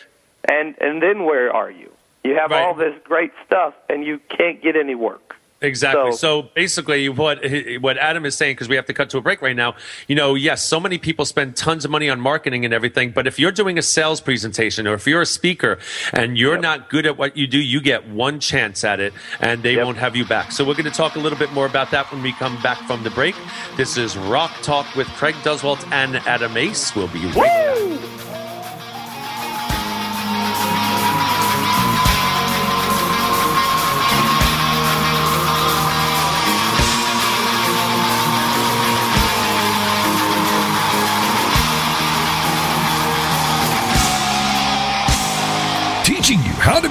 [0.50, 1.92] and and then where are you?
[2.24, 2.62] You have Right.
[2.62, 5.36] all this great stuff and you can't get any work.
[5.62, 6.12] Exactly.
[6.14, 7.44] So, So- basically, what
[7.82, 9.76] what Adam is saying, because we have to cut to a break right now.
[10.08, 13.28] You know, yes, so many people spend tons of money on marketing and everything, but
[13.28, 15.78] if you're doing a sales presentation or if you're a speaker
[16.14, 19.62] and you're not good at what you do, you get one chance at it, and
[19.62, 19.86] they Yep.
[19.86, 20.54] won't have you back.
[20.54, 22.78] So we're going to talk a little bit more about that when we come back
[22.88, 23.36] from the break.
[23.76, 26.96] This is Rock Talk with Craig Duswalt and Adam Ace.
[26.96, 27.89] We'll be right back.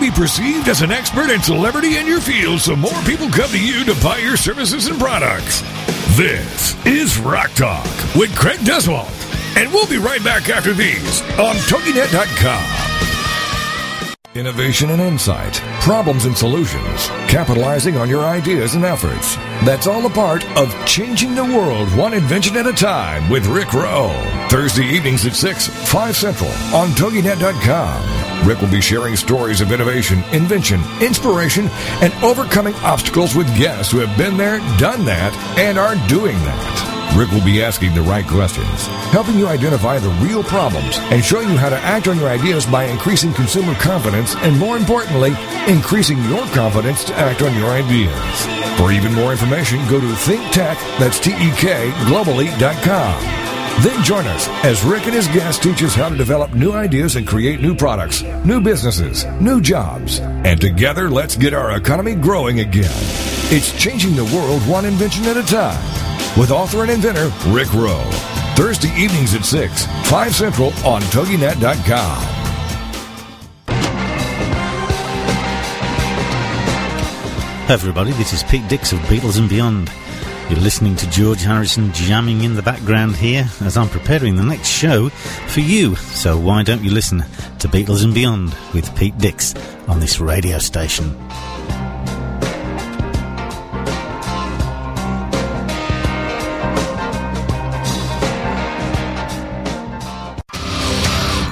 [0.09, 3.63] Be perceived as an expert and celebrity in your field so more people come to
[3.63, 5.61] you to buy your services and products.
[6.17, 9.13] This is Rock Talk with Craig Duswalt.
[9.59, 13.18] And we'll be right back after these on TogiNet.com.
[14.35, 19.37] Innovation and insight, problems and solutions, capitalizing on your ideas and efforts.
[19.65, 23.73] That's all a part of changing the world one invention at a time with Rick
[23.73, 24.13] Rowe.
[24.51, 28.47] Thursday evenings at 6, 5 Central on TogiNet.com.
[28.47, 31.69] Rick will be sharing stories of innovation, invention, inspiration,
[32.03, 36.98] and overcoming obstacles with guests who have been there, done that, and are doing that.
[37.19, 41.49] Rick will be asking the right questions, helping you identify the real problems, and showing
[41.49, 45.35] you how to act on your ideas by increasing consumer confidence and, more importantly,
[45.67, 48.47] increasing your confidence to act on your ideas.
[48.79, 53.48] For even more information, go to ThinkTek, that's T-E-K, globally.com.
[53.81, 57.15] Then join us as Rick and his guests teach us how to develop new ideas
[57.15, 60.19] and create new products, new businesses, new jobs.
[60.19, 62.91] And together, let's get our economy growing again.
[63.51, 65.81] It's changing the world one invention at a time.
[66.37, 68.11] With author and inventor Rick Rowe.
[68.57, 72.39] Thursday evenings at 6, 5 Central on TogiNet.com.
[77.69, 79.89] Hi everybody, this is Pete Dix of Beatles and Beyond.
[80.49, 84.69] You're listening to George Harrison jamming in the background here as I'm preparing the next
[84.69, 85.95] show for you.
[85.97, 87.19] So why don't you listen
[87.59, 89.55] to Beatles and Beyond with Pete Dix
[89.89, 91.15] on this radio station.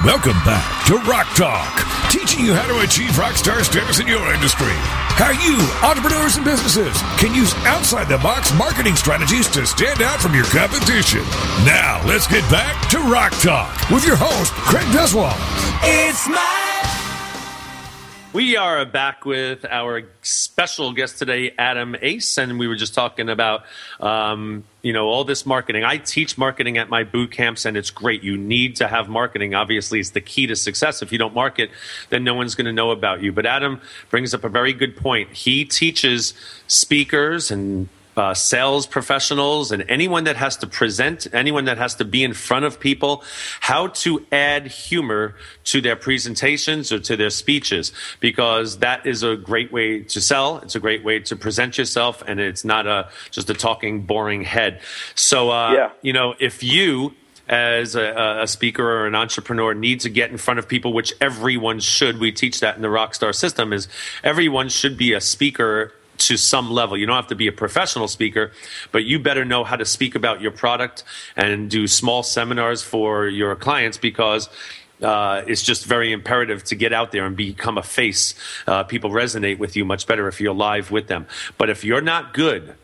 [0.07, 4.33] Welcome back to Rock Talk, teaching you how to achieve rock star status in your
[4.33, 4.71] industry.
[5.19, 10.21] How you, entrepreneurs and businesses, can use outside the box marketing strategies to stand out
[10.21, 11.23] from your competition.
[11.65, 15.35] Now, let's get back to Rock Talk with your host, Craig Duswalt.
[15.83, 16.66] It's my
[18.37, 23.29] we are back with our special guest today, Adam Ace, and we were just talking
[23.29, 23.63] about,
[23.99, 25.83] um, you know, all this marketing.
[25.83, 28.21] I teach marketing at my boot camps, and it's great.
[28.21, 29.55] You need to have marketing.
[29.55, 31.01] Obviously, it's the key to success.
[31.01, 31.71] If you don't market,
[32.09, 33.31] then no one's going to know about you.
[33.31, 35.31] But Adam brings up a very good point.
[35.31, 36.35] He teaches
[36.67, 42.05] speakers and uh, sales professionals and anyone that has to present, anyone that has to
[42.05, 43.23] be in front of people,
[43.59, 49.35] how to add humor to their presentations or to their speeches, because that is a
[49.35, 50.57] great way to sell.
[50.57, 54.43] It's a great way to present yourself, and it's not a just a talking, boring
[54.43, 54.81] head.
[55.15, 55.91] So, uh, yeah.
[56.01, 57.13] you know, if you
[57.49, 61.13] as a, a, speaker or an entrepreneur need to get in front of people, which
[61.21, 62.19] everyone should.
[62.19, 63.71] We teach that in the Rockstar system.
[63.71, 63.87] Is
[64.23, 66.97] everyone should be a speaker to some level.
[66.97, 68.51] You don't have to be a professional speaker,
[68.91, 71.03] but you better know how to speak about your product
[71.35, 74.49] and do small seminars for your clients because
[75.01, 78.33] uh, it's just very imperative to get out there and become a face.
[78.65, 81.27] Uh, people resonate with you much better if you're live with them.
[81.57, 82.75] But if you're not good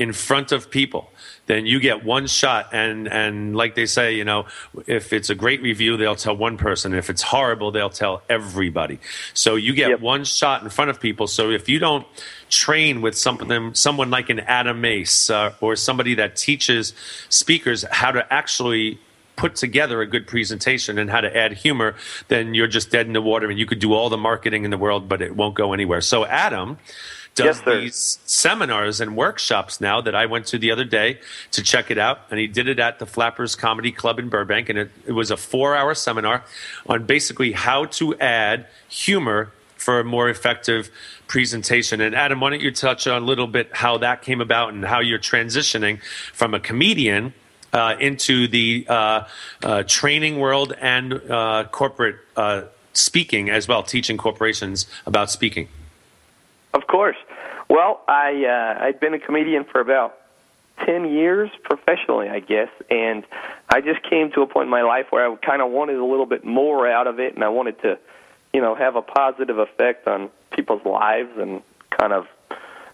[0.00, 1.10] in front of people,
[1.44, 2.70] then you get one shot.
[2.72, 4.46] And, and like they say, you know,
[4.86, 6.94] if it's a great review, they'll tell one person.
[6.94, 8.98] If it's horrible, they'll tell everybody.
[9.34, 10.00] So you get yep.
[10.00, 11.26] one shot in front of people.
[11.26, 12.06] So if you don't
[12.48, 16.94] train with something, someone like an Adam Ace uh, or somebody that teaches
[17.28, 18.98] speakers how to actually
[19.36, 21.94] put together a good presentation and how to add humor,
[22.28, 24.70] then you're just dead in the water and you could do all the marketing in
[24.70, 26.00] the world, but it won't go anywhere.
[26.00, 26.78] So, Adam
[27.34, 31.20] does yes, these seminars and workshops now that I went to the other day
[31.52, 32.20] to check it out.
[32.30, 34.68] And he did it at the Flappers Comedy Club in Burbank.
[34.68, 36.44] And it, it was a four hour seminar
[36.86, 40.90] on basically how to add humor for a more effective
[41.26, 42.00] presentation.
[42.00, 44.84] And Adam, why don't you touch on a little bit how that came about and
[44.84, 47.32] how you're transitioning from a comedian
[47.72, 49.24] uh, into the uh,
[49.62, 52.62] uh, training world and uh, corporate uh,
[52.92, 55.68] speaking as well, teaching corporations about speaking?
[56.72, 57.16] Of course.
[57.68, 60.16] Well, I uh, I'd been a comedian for about
[60.84, 63.24] ten years professionally, I guess, and
[63.68, 66.04] I just came to a point in my life where I kind of wanted a
[66.04, 67.98] little bit more out of it, and I wanted to,
[68.52, 72.26] you know, have a positive effect on people's lives and kind of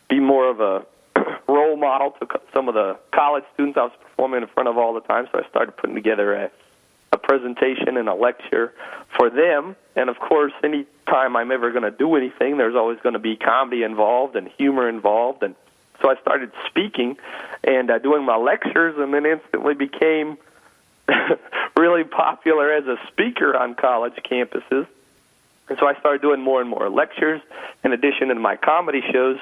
[0.09, 0.87] be more of a
[1.49, 4.95] role model to some of the college students I was performing in front of all
[4.95, 5.27] the time.
[5.33, 6.51] So I started putting together a
[7.13, 8.73] a presentation and a lecture
[9.17, 9.77] for them.
[9.95, 13.19] And of course, any time I'm ever going to do anything, there's always going to
[13.19, 15.43] be comedy involved and humor involved.
[15.43, 15.55] And
[16.03, 17.17] so I started speaking
[17.65, 20.37] and uh, doing my lectures, and then instantly became
[21.77, 24.87] really popular as a speaker on college campuses.
[25.69, 27.41] And so I started doing more and more lectures
[27.83, 29.39] in addition to my comedy shows.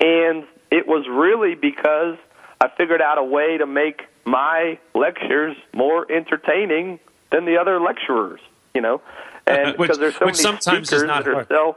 [0.00, 2.16] And it was really because
[2.60, 7.00] I figured out a way to make my lectures more entertaining
[7.30, 8.40] than the other lecturers,
[8.74, 9.00] you know,
[9.46, 11.76] and which, because there's so many speakers that are so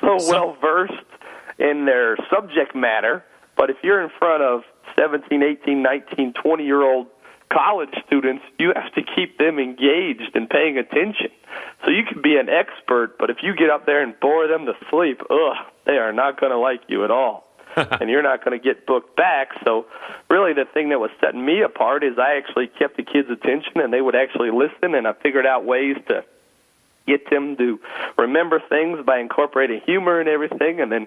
[0.00, 0.92] so well versed
[1.58, 3.24] in their subject matter.
[3.56, 4.62] But if you're in front of
[4.98, 7.06] 17, 18, 19, 20 year old
[7.52, 11.28] college students, you have to keep them engaged and paying attention.
[11.84, 14.64] So you can be an expert, but if you get up there and bore them
[14.66, 17.51] to sleep, ugh, they are not going to like you at all.
[18.00, 19.48] and you're not going to get booked back.
[19.64, 19.86] So,
[20.28, 23.80] really, the thing that was setting me apart is I actually kept the kids' attention
[23.80, 26.24] and they would actually listen, and I figured out ways to
[27.06, 27.80] get them to
[28.16, 30.80] remember things by incorporating humor and everything.
[30.80, 31.06] And then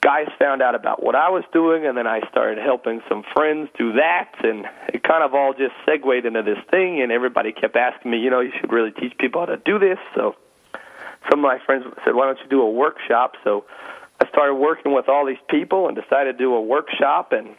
[0.00, 3.70] guys found out about what I was doing, and then I started helping some friends
[3.78, 7.00] do that, and it kind of all just segued into this thing.
[7.00, 9.78] And everybody kept asking me, you know, you should really teach people how to do
[9.78, 9.98] this.
[10.14, 10.34] So
[11.30, 13.36] some of my friends said, why don't you do a workshop?
[13.44, 13.64] So
[14.22, 17.32] I started working with all these people and decided to do a workshop.
[17.32, 17.56] And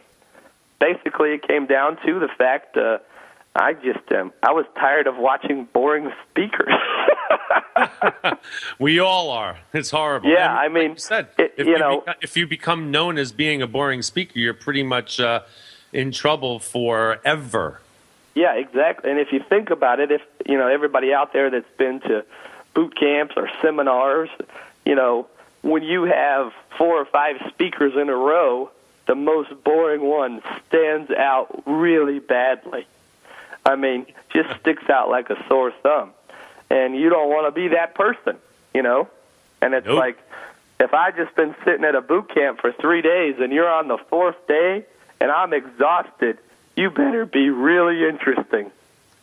[0.80, 2.98] basically, it came down to the fact uh,
[3.54, 6.72] I just um, I was tired of watching boring speakers.
[8.78, 9.58] we all are.
[9.74, 10.30] It's horrible.
[10.30, 12.90] Yeah, and I mean, like you said it, if you, you know, if you become
[12.90, 15.42] known as being a boring speaker, you're pretty much uh,
[15.92, 17.82] in trouble forever.
[18.34, 19.10] Yeah, exactly.
[19.10, 22.24] And if you think about it, if you know everybody out there that's been to
[22.72, 24.30] boot camps or seminars,
[24.86, 25.28] you know,
[25.64, 28.70] when you have four or five speakers in a row,
[29.06, 32.86] the most boring one stands out really badly.
[33.66, 36.10] I mean, just sticks out like a sore thumb.
[36.70, 38.36] and you don't want to be that person,
[38.74, 39.08] you know.
[39.62, 39.98] And it's Nope.
[39.98, 40.18] like
[40.80, 43.88] if I just been sitting at a boot camp for three days and you're on
[43.88, 44.84] the fourth day
[45.20, 46.38] and I'm exhausted,
[46.76, 48.70] you better be really interesting.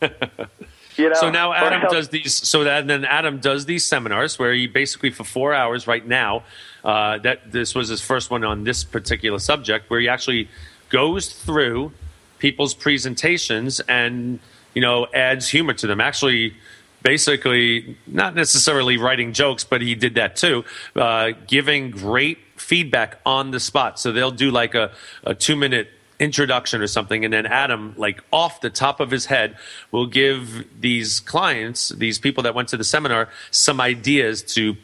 [0.96, 1.14] you know.
[1.14, 2.34] So now Adam does these.
[2.34, 6.44] So that then Adam does these seminars where he basically for four hours right now.
[6.84, 10.48] Uh, that this was his first one on this particular subject, where he actually
[10.88, 11.92] goes through
[12.38, 14.40] people's presentations and
[14.74, 16.00] you know adds humor to them.
[16.00, 16.54] Actually,
[17.02, 20.64] basically not necessarily writing jokes, but he did that too,
[20.96, 23.98] uh, giving great feedback on the spot.
[23.98, 24.92] So they'll do like a,
[25.24, 25.88] a two minute
[26.22, 29.56] introduction or something and then adam like off the top of his head
[29.90, 34.76] will give these clients these people that went to the seminar some ideas to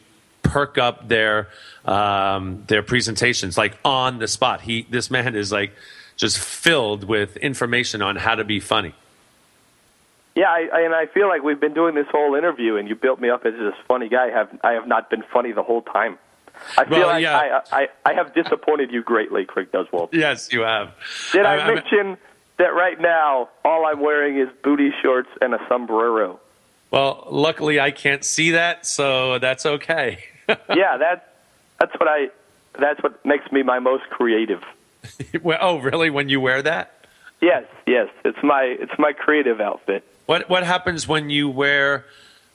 [0.43, 1.47] perk up their
[1.85, 5.71] um, their presentations like on the spot he this man is like
[6.17, 8.93] just filled with information on how to be funny
[10.35, 12.95] Yeah, I, I, and I feel like we've been doing this whole interview, and you
[12.95, 14.27] built me up as this funny guy.
[14.27, 16.17] I have I have not been funny the whole time.
[16.77, 17.61] I feel Well, like yeah.
[17.71, 20.09] I, I I have disappointed you greatly, Craig Duswalt.
[20.13, 20.93] yes you have
[21.31, 22.17] Did I, I- mention
[22.57, 26.39] that right now all I'm wearing is booty shorts and a sombrero?
[26.91, 30.23] well luckily i can't see that so that's okay
[30.75, 31.23] yeah, that's
[31.79, 32.29] that's what I
[32.79, 34.61] that's what makes me my most creative.
[35.43, 36.93] well, oh really when you wear that
[37.41, 40.03] Yes, yes, it's my it's my creative outfit.
[40.25, 42.05] What what happens when you wear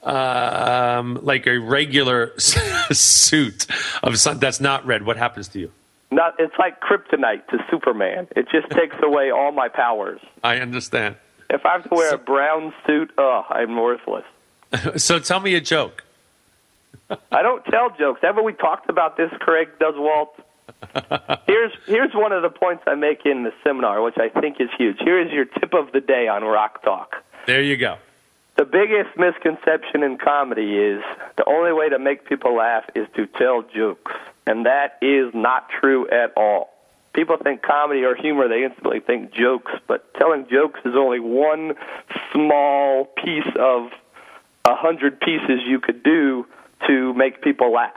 [0.07, 3.67] um, like a regular suit
[4.03, 5.05] of some, that's not red?
[5.07, 5.73] What happens to you?
[6.11, 8.29] Not it's like kryptonite to Superman.
[8.37, 10.21] It just takes away all my powers.
[10.43, 11.17] I understand.
[11.51, 14.25] If I have to wear So- a brown suit, oh, I'm worthless.
[14.97, 16.03] So tell me a joke.
[17.31, 18.21] I don't tell jokes.
[18.23, 20.31] Haven't we talked about this, Craig Duswalt?
[21.47, 24.69] here's here's one of the points I make in the seminar, which I think is
[24.77, 24.97] huge.
[25.01, 27.17] Here is your tip of the day on Rock Talk.
[27.47, 27.99] There you go.
[28.57, 31.03] The biggest misconception in comedy is
[31.37, 34.13] the only way to make people laugh is to tell jokes,
[34.47, 36.71] and that is not true at all.
[37.15, 41.75] People think comedy or humor, they instantly think jokes, but telling jokes is only one
[42.33, 43.91] small piece of
[44.65, 46.47] a hundred pieces you could do
[46.87, 47.93] to make people laugh.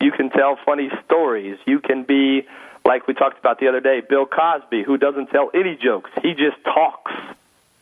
[0.00, 1.58] You can tell funny stories.
[1.66, 2.46] You can be,
[2.84, 6.10] like we talked about the other day, Bill Cosby, who doesn't tell any jokes.
[6.22, 7.12] He just talks.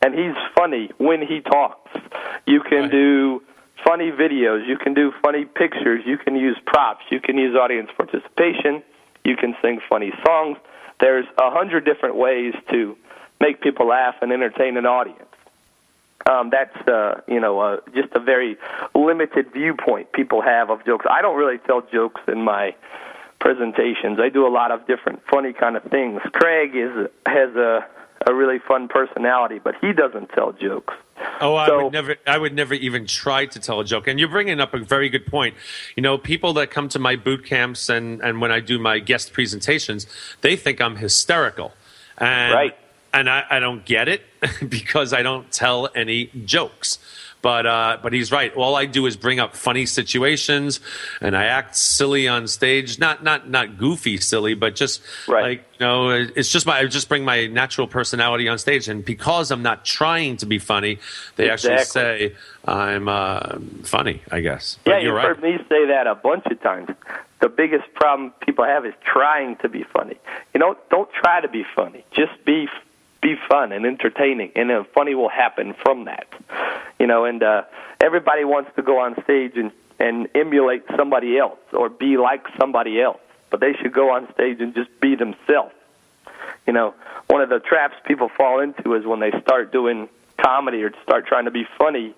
[0.02, 1.90] And he's funny when he talks.
[2.46, 2.90] You can Right.
[2.90, 3.42] do
[3.84, 4.66] funny videos.
[4.66, 6.04] You can do funny pictures.
[6.06, 7.04] You can use props.
[7.10, 8.82] You can use audience participation.
[9.24, 10.58] You can sing funny songs.
[11.00, 12.96] There's a hundred different ways to
[13.40, 15.28] make people laugh and entertain an audience
[16.28, 18.56] um, that's uh, you know uh, just a very
[18.94, 21.06] limited viewpoint people have of jokes.
[21.10, 22.74] I don't really tell jokes in my
[23.40, 24.18] presentations.
[24.20, 26.20] I do a lot of different funny kind of things.
[26.32, 27.86] Craig is has a
[28.28, 30.94] a really fun personality, but he doesn't tell jokes.
[31.40, 32.16] Oh, I So- would never.
[32.26, 34.06] I would never even try to tell a joke.
[34.06, 35.54] And you're bringing up a very good point.
[35.96, 38.98] You know, people that come to my boot camps and and when I do my
[39.00, 40.06] guest presentations,
[40.42, 41.72] they think I'm hysterical.
[42.18, 42.76] And, Right.
[43.10, 44.20] And I, I don't get it
[44.68, 46.98] because I don't tell any jokes.
[47.40, 48.52] But uh, but he's right.
[48.54, 50.80] All I do is bring up funny situations,
[51.20, 52.98] and I act silly on stage.
[52.98, 55.42] Not not not goofy silly, but just Right.
[55.42, 59.04] like you know, it's just my I just bring my natural personality on stage, and
[59.04, 60.98] because I'm not trying to be funny,
[61.36, 62.34] they actually say
[62.64, 64.22] I'm uh, funny.
[64.32, 64.78] I guess.
[64.84, 65.28] But yeah, you've right.
[65.28, 66.90] heard me say that a bunch of times.
[67.40, 70.16] The biggest problem people have is trying to be funny.
[70.54, 72.04] You know, don't try to be funny.
[72.10, 72.68] Just be
[73.20, 76.26] be fun and entertaining, and then funny will happen from that.
[76.98, 77.62] You know, and uh,
[78.00, 83.00] everybody wants to go on stage and and emulate somebody else or be like somebody
[83.02, 83.18] else,
[83.50, 85.74] but they should go on stage and just be themselves.
[86.68, 86.94] You know,
[87.26, 90.08] one of the traps people fall into is when they start doing
[90.40, 92.14] comedy or start trying to be funny,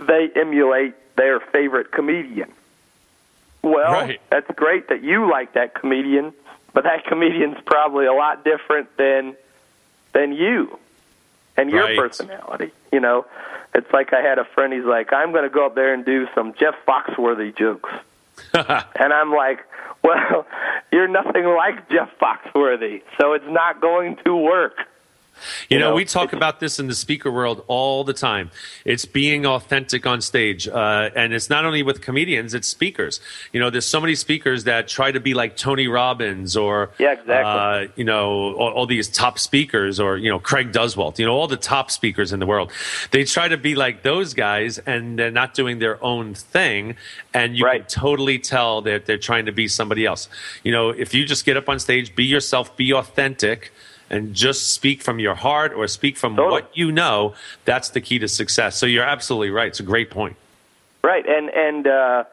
[0.00, 2.50] they emulate their favorite comedian.
[3.62, 4.20] Well, Right.
[4.30, 6.32] that's great that you like that comedian,
[6.72, 9.36] but that comedian's probably a lot different than
[10.16, 10.78] than you
[11.58, 11.98] and your Right.
[11.98, 12.70] personality.
[12.90, 13.26] You know,
[13.74, 14.72] it's like I had a friend.
[14.72, 17.90] He's like, "I'm going to go up there and do some Jeff Foxworthy jokes,"
[18.54, 19.60] and I'm like,
[20.02, 20.46] "Well,
[20.92, 24.78] you're nothing like Jeff Foxworthy, so it's not going to work."
[25.68, 28.50] You You know, know, we talk about this in the speaker world all the time.
[28.84, 30.66] It's being authentic on stage.
[30.68, 33.20] Uh, and it's not only with comedians, it's speakers.
[33.52, 37.12] You know, there's so many speakers that try to be like Tony Robbins or, Yeah,
[37.12, 37.34] exactly.
[37.34, 41.32] uh, you know, all, all these top speakers or, you know, Craig Duswalt, you know,
[41.34, 42.72] all the top speakers in the world.
[43.10, 46.96] They try to be like those guys and they're not doing their own thing.
[47.34, 47.80] And you Right.
[47.88, 50.28] can totally tell that they're trying to be somebody else.
[50.62, 53.72] You know, if you just get up on stage, be yourself, be authentic
[54.10, 56.62] and just speak from your heart or speak from Totally.
[56.62, 57.34] what you know,
[57.64, 58.76] that's the key to success.
[58.76, 59.68] So you're absolutely right.
[59.68, 60.36] It's a great point.
[61.02, 62.24] Right, and and uh,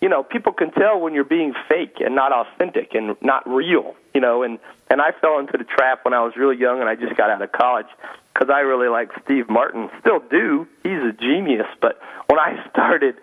[0.00, 3.94] you know, people can tell when you're being fake and not authentic and not real.
[4.14, 4.58] You know, and
[4.90, 7.30] and I fell into the trap when I was really young and I just got
[7.30, 7.86] out of college
[8.32, 9.90] because I really like Steve Martin.
[10.00, 10.66] Still do.
[10.82, 11.66] He's a genius.
[11.80, 13.16] But when I started,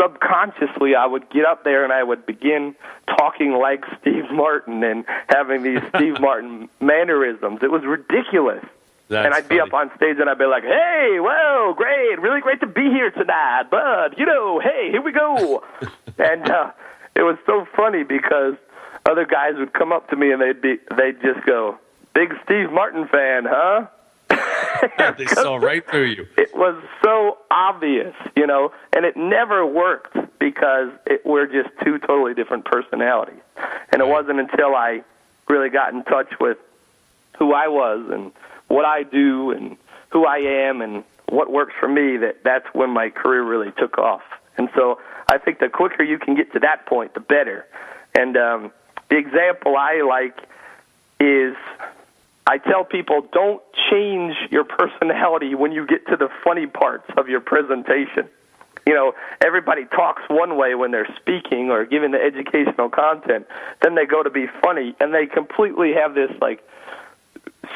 [0.00, 2.74] subconsciously I would get up there and I would begin
[3.06, 7.60] talking like Steve Martin and having these Steve Martin mannerisms.
[7.62, 8.64] It was ridiculous.
[9.08, 12.42] That's and I'd be up on stage and I'd be like, "Hey, well, great, really
[12.42, 15.64] great to be here tonight, but you know, hey, here we go."
[16.18, 16.72] and uh,
[17.16, 18.54] it was so funny because
[19.08, 21.78] other guys would come up to me and they'd be, they'd just go,
[22.14, 23.86] "Big Steve Martin fan, huh?"
[25.18, 26.26] they saw right through you.
[26.36, 31.98] it was so obvious, you know, and it never worked because it, we're just two
[31.98, 33.40] totally different personalities.
[33.92, 35.02] And it wasn't until I
[35.48, 36.58] really got in touch with
[37.38, 38.32] who I was and
[38.68, 39.76] what I do and
[40.10, 43.98] who I am and what works for me that that's when my career really took
[43.98, 44.22] off.
[44.56, 44.98] And so
[45.28, 47.66] I think the quicker you can get to that point, the better.
[48.14, 48.72] And um,
[49.08, 50.36] the example I like
[51.20, 51.54] is
[52.48, 57.28] I tell people don't change your personality when you get to the funny parts of
[57.28, 58.26] your presentation.
[58.86, 59.12] You know,
[59.44, 63.46] everybody talks one way when they're speaking or giving the educational content.
[63.82, 66.66] Then they go to be funny, and they completely have this like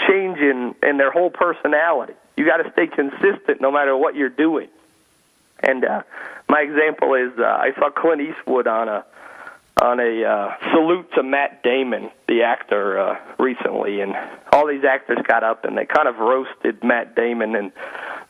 [0.08, 2.14] change in in their whole personality.
[2.38, 4.68] You got to stay consistent no matter what you're doing.
[5.60, 6.02] And uh,
[6.48, 9.04] my example is uh, I saw Clint Eastwood on a
[9.82, 14.14] on a uh, salute to Matt Damon, the actor, uh, recently, and
[14.52, 17.72] all these actors got up and they kind of roasted Matt Damon and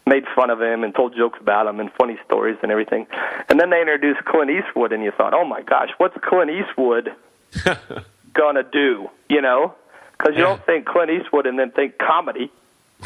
[0.07, 3.07] made fun of him and told jokes about him and funny stories and everything.
[3.51, 7.11] And then they introduced Clint Eastwood, and you thought, oh my gosh, what's Clint Eastwood
[8.35, 9.09] gonna do?
[9.29, 9.75] You know,
[10.17, 10.49] because you Yeah.
[10.57, 12.51] don't think Clint Eastwood and then think comedy.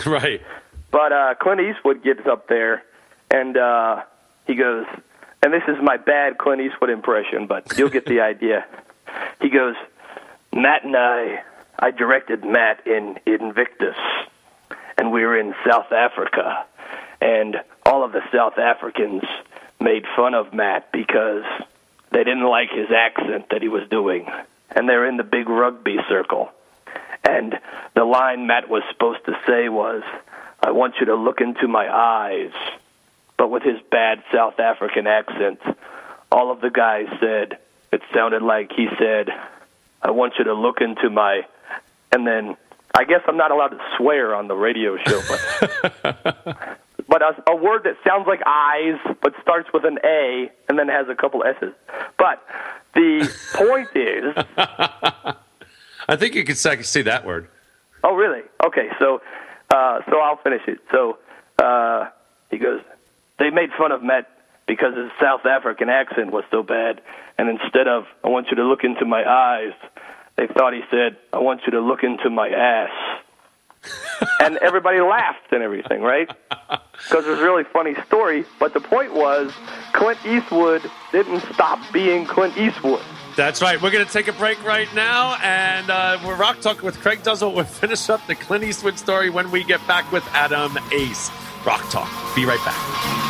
[0.06, 0.40] Right.
[0.92, 2.84] But uh, Clint Eastwood gets up there
[3.30, 4.02] and uh,
[4.46, 4.86] he goes,
[5.42, 8.66] and this is my bad Clint Eastwood impression, but you'll get the idea.
[9.40, 9.74] He goes,
[10.52, 11.42] Matt and I,
[11.78, 13.96] I directed Matt in Invictus,
[14.98, 16.66] and we were in South Africa,
[17.20, 19.22] and all of the South Africans
[19.80, 21.44] made fun of Matt because
[22.10, 24.26] they didn't like his accent that he was doing,
[24.70, 26.50] and they're in the big rugby circle.
[27.24, 27.54] And
[27.94, 30.02] the line Matt was supposed to say was,
[30.62, 32.52] I want you to look into my eyes.
[33.38, 35.60] But with his bad South African accent,
[36.32, 37.58] all of the guys said,
[37.92, 39.28] it sounded like he said,
[40.02, 41.42] I want you to look into my.
[42.12, 42.56] And then,
[42.94, 46.78] I guess I'm not allowed to swear on the radio show, but.
[47.08, 50.88] but a, a word that sounds like eyes, but starts with an A and then
[50.88, 51.72] has a couple S's.
[52.18, 52.42] But
[52.94, 54.34] the point is,
[56.08, 57.48] I think you could say, say that word.
[58.02, 58.42] Oh, really?
[58.64, 59.20] Okay, so
[59.70, 60.78] uh, so I'll finish it.
[60.92, 61.18] So
[61.62, 62.08] uh,
[62.50, 62.80] he goes,
[63.38, 64.28] they made fun of Matt
[64.66, 67.00] because his South African accent was so bad,
[67.38, 69.74] and instead of "I want you to look into my eyes,"
[70.36, 73.22] they thought he said, "I want you to look into my ass."
[74.40, 76.30] and everybody laughed and everything, right?
[76.96, 78.46] Because it was a really funny story.
[78.58, 79.52] But the point was,
[79.92, 80.82] Clint Eastwood
[81.12, 83.02] didn't stop being Clint Eastwood.
[83.36, 83.80] That's right.
[83.80, 87.18] We're going to take a break right now, and uh, we're Rock Talk with Craig
[87.18, 87.54] Duswalt.
[87.54, 91.30] We'll finish up the Clint Eastwood story when we get back with Adam Ace.
[91.66, 92.08] Rock Talk.
[92.34, 93.25] Be right back.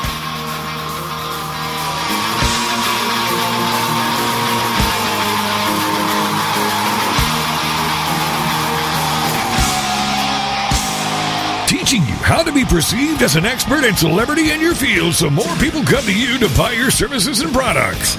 [12.27, 15.85] How to be perceived as an expert and celebrity in your field so more people
[15.85, 18.17] come to you to buy your services and products.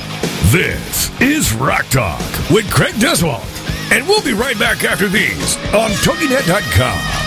[0.49, 3.43] This is Rock Talk with Craig Duswalt.
[3.91, 7.26] And we'll be right back after these on TogiNet.com.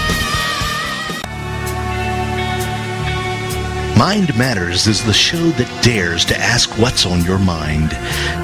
[4.00, 7.90] Mind Matters is the show that dares to ask what's on your mind.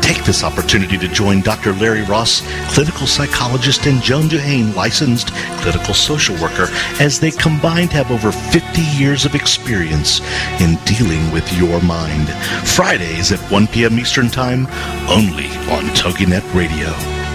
[0.03, 1.73] Take this opportunity to join Dr.
[1.73, 2.43] Larry Ross,
[2.75, 5.29] clinical psychologist, and Joan Duhane, licensed
[5.63, 6.67] clinical social worker,
[7.01, 10.21] as they combined have over 50 years of experience
[10.61, 12.29] in dealing with your mind.
[12.69, 13.99] Fridays at 1 p.m.
[13.99, 14.67] Eastern Time,
[15.09, 17.26] only on TogiNet Radio.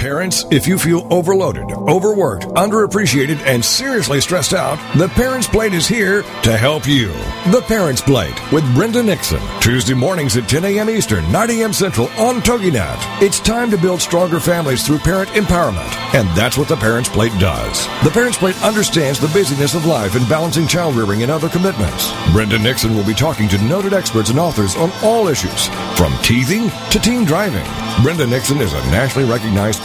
[0.00, 5.86] Parents, if you feel overloaded, overworked, underappreciated, and seriously stressed out, The Parents Plate is
[5.86, 7.08] here to help you.
[7.52, 9.42] The Parents Plate with Brenda Nixon.
[9.60, 10.88] Tuesday mornings at 10 a.m.
[10.88, 11.74] Eastern, 9 a.m.
[11.74, 13.20] Central on TogiNet.
[13.20, 15.94] It's time to build stronger families through parent empowerment.
[16.14, 17.86] And that's what The Parents Plate does.
[18.02, 22.10] The Parents Plate understands the busyness of life and balancing child rearing and other commitments.
[22.32, 26.70] Brenda Nixon will be talking to noted experts and authors on all issues, from teething
[26.88, 27.66] to teen driving.
[28.02, 29.84] Brenda Nixon is a nationally recognized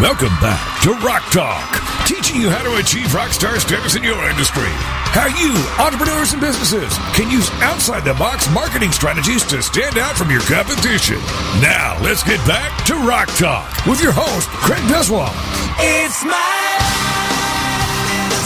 [0.00, 4.28] Welcome back to Rock Talk, teaching you how to achieve rock star status in your
[4.30, 4.70] industry.
[5.10, 5.50] How you,
[5.84, 10.42] entrepreneurs and businesses, can use outside the box marketing strategies to stand out from your
[10.42, 11.16] competition.
[11.60, 15.34] Now, let's get back to Rock Talk with your host, Craig Duswalt.
[15.80, 16.78] It's my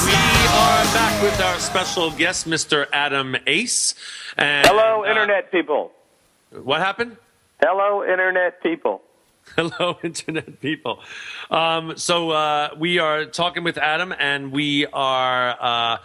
[0.09, 2.87] We are back with our special guest, Mr.
[2.95, 3.95] Adam Ace.
[4.39, 5.93] And, Hello, uh, Internet people.
[6.51, 7.19] what happened?
[7.61, 9.03] Hello, Internet people.
[9.57, 11.01] Hello, internet people.
[11.51, 15.57] Um, so uh, we are talking with Adam, and we are.
[15.61, 15.99] Uh,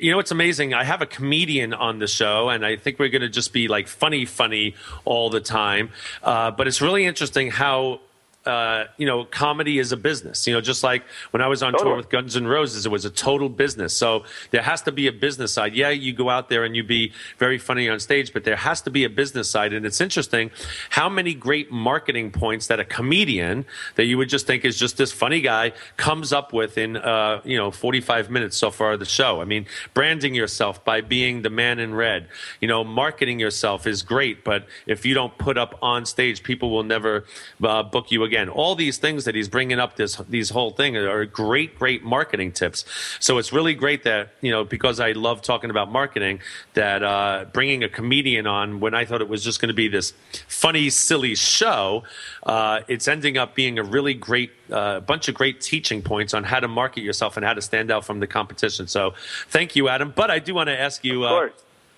[0.00, 0.74] you know, it's amazing.
[0.74, 3.68] I have a comedian on the show, and I think we're going to just be
[3.68, 4.74] like funny, funny
[5.06, 5.90] all the time.
[6.22, 8.00] Uh, but it's really interesting how.
[8.46, 10.46] Uh, you know, comedy is a business.
[10.46, 13.04] You know, just like when I was on tour with Guns N' Roses, it was
[13.04, 13.94] a total business.
[13.94, 15.74] So there has to be a business side.
[15.74, 18.80] Yeah, you go out there and you be very funny on stage, but there has
[18.82, 19.74] to be a business side.
[19.74, 20.50] And it's interesting
[20.88, 23.66] how many great marketing points that a comedian
[23.96, 27.42] that you would just think is just this funny guy comes up with in uh,
[27.44, 29.42] you know 45 minutes so far of the show.
[29.42, 32.26] I mean, branding yourself by being the man in red.
[32.62, 36.70] You know, marketing yourself is great, but if you don't put up on stage, people
[36.70, 37.26] will never
[37.62, 38.29] uh, book you again.
[38.30, 42.04] Again, all these things that he's bringing up this these whole thing are great, great
[42.04, 42.84] marketing tips.
[43.18, 46.38] So it's really great that you know because I love talking about marketing
[46.74, 49.88] that uh, bringing a comedian on when I thought it was just going to be
[49.88, 50.12] this
[50.46, 52.04] funny, silly show,
[52.44, 56.44] uh, it's ending up being a really great uh, bunch of great teaching points on
[56.44, 58.86] how to market yourself and how to stand out from the competition.
[58.86, 59.14] So
[59.48, 60.12] thank you, Adam.
[60.14, 61.24] But I do want to ask you.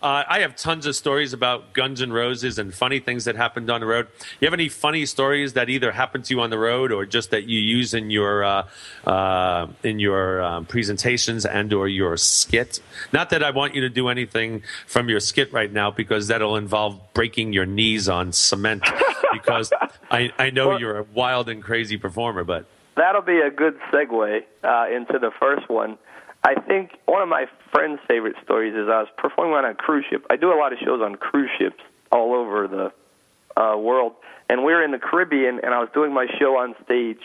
[0.03, 3.37] Uh, uh, I have tons of stories about Guns N' Roses and funny things that
[3.37, 4.09] happened on the road.
[4.41, 7.31] You have any funny stories that either happened to you on the road or just
[7.31, 8.69] that you use in your uh,
[9.07, 12.81] uh, in your um, presentations and or your skit?
[13.13, 16.57] Not that I want you to do anything from your skit right now because that'll
[16.57, 18.85] involve breaking your knees on cement.
[19.33, 19.73] because
[20.11, 23.79] I, I know Well- you're a wild and crazy performer, but That'll be a good
[23.91, 25.97] segue uh, into the first one.
[26.45, 30.05] I think one of my friend's favorite stories is I was performing on a cruise
[30.11, 30.27] ship.
[30.29, 34.15] I do a lot of shows on cruise ships all over the uh, world,
[34.49, 37.21] and we were in the Caribbean, and I was doing my show on stage.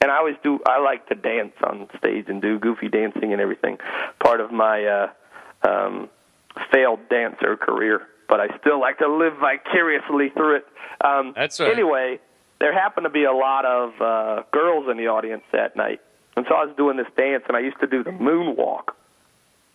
[0.00, 0.60] And I always do.
[0.66, 3.78] I like to dance on stage and do goofy dancing and everything.
[4.22, 5.08] Part of my uh,
[5.66, 6.10] um,
[6.70, 10.66] failed dancer career, but I still like to live vicariously through it.
[11.02, 11.72] Um, That's right.
[11.72, 12.20] Anyway,
[12.60, 16.00] there happened to be a lot of uh, girls in the audience that night,
[16.36, 18.94] and so I was doing this dance, and I used to do the moonwalk.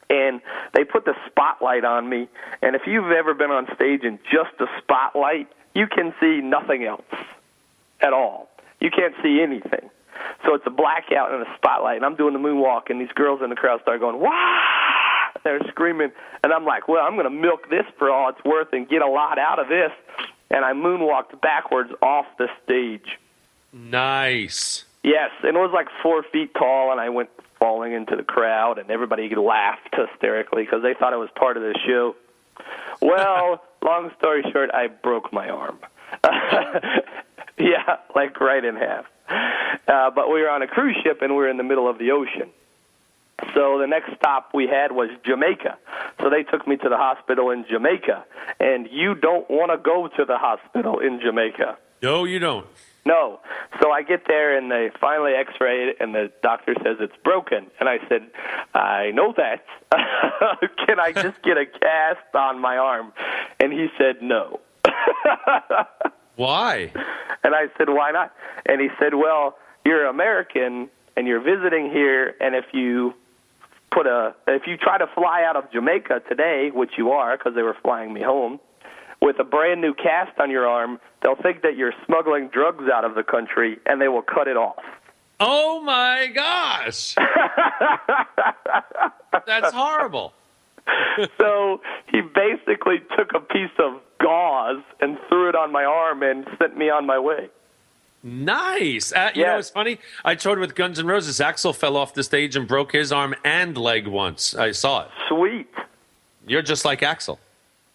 [0.09, 0.41] And
[0.73, 2.27] they put the spotlight on me,
[2.61, 6.83] and if you've ever been on stage in just a spotlight, you can see nothing
[6.83, 7.05] else
[8.01, 8.49] at all.
[8.79, 9.89] You can't see anything.
[10.45, 13.41] So it's a blackout and a spotlight, and I'm doing the moonwalk, and these girls
[13.43, 16.11] in the crowd start going, "Wow!" They're screaming,
[16.43, 19.01] and I'm like, "Well, I'm going to milk this for all it's worth and get
[19.01, 19.91] a lot out of this."
[20.49, 23.19] And I moonwalked backwards off the stage.
[23.71, 24.85] nice.
[25.03, 28.79] Yes, and it was like four feet tall, and I went falling into the crowd,
[28.79, 32.15] and everybody laughed hysterically because they thought it was part of the show.
[33.01, 35.79] Well, long story short, I broke my arm.
[37.57, 39.05] yeah, like right in half.
[39.87, 41.97] Uh, but we were on a cruise ship, and we were in the middle of
[41.97, 42.49] the ocean.
[43.53, 45.77] So the next stop we had was Jamaica.
[46.19, 48.25] So they took me to the hospital in Jamaica,
[48.59, 51.77] and you don't want to go to the hospital in Jamaica.
[52.01, 52.65] No, you don't.
[53.05, 53.39] No.
[53.81, 57.67] So I get there and they finally x-ray it and the doctor says it's broken.
[57.79, 58.29] And I said,
[58.73, 59.65] I know that.
[60.85, 63.13] Can I just get a cast on my arm?
[63.59, 64.59] And he said, no.
[66.35, 66.91] Why?
[67.43, 68.33] And I said, why not?
[68.65, 73.13] And he said, well, you're American and you're visiting here and if you
[73.91, 77.55] put a if you try to fly out of Jamaica today, which you are because
[77.55, 78.59] they were flying me home,
[79.21, 83.03] with a brand new cast on your arm, they'll think that you're smuggling drugs out
[83.05, 84.83] of the country and they will cut it off.
[85.41, 87.15] Oh my gosh.
[89.45, 90.33] That's horrible.
[91.37, 96.45] so he basically took a piece of gauze and threw it on my arm and
[96.57, 97.49] sent me on my way.
[98.21, 99.13] Nice.
[99.13, 99.53] Uh, you Yeah.
[99.53, 99.97] know, it's funny.
[100.25, 101.39] I toured with Guns N' Roses.
[101.39, 104.53] Axl fell off the stage and broke his arm and leg once.
[104.55, 105.09] I saw it.
[105.29, 105.69] Sweet.
[106.45, 107.37] You're just like Axl.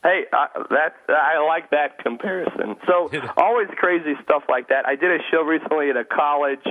[0.05, 2.77] Hey, uh, that's I like that comparison.
[2.87, 4.87] So always crazy stuff like that.
[4.87, 6.67] I did a show recently at a college,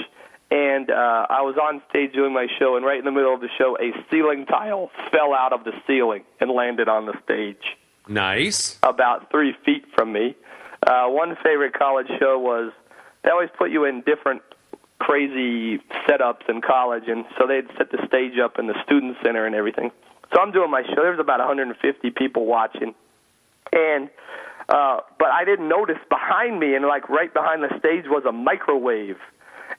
[0.52, 3.42] and uh, I was on stage doing my show, and right in the middle of
[3.42, 7.64] the show, a ceiling tile fell out of the ceiling and landed on the stage
[8.08, 8.78] Nice.
[8.84, 10.36] about three feet from me.
[10.86, 12.72] Uh, one favorite college show was
[13.24, 14.44] they always put you in different
[15.00, 19.46] crazy setups in college, and so they'd set the stage up in the student center
[19.48, 19.92] and everything.
[20.34, 21.02] So I'm doing my show.
[21.02, 22.94] There's about 150 people watching,
[23.72, 24.10] and
[24.70, 28.32] uh, but I didn't notice behind me, and like right behind the stage was a
[28.32, 29.18] microwave.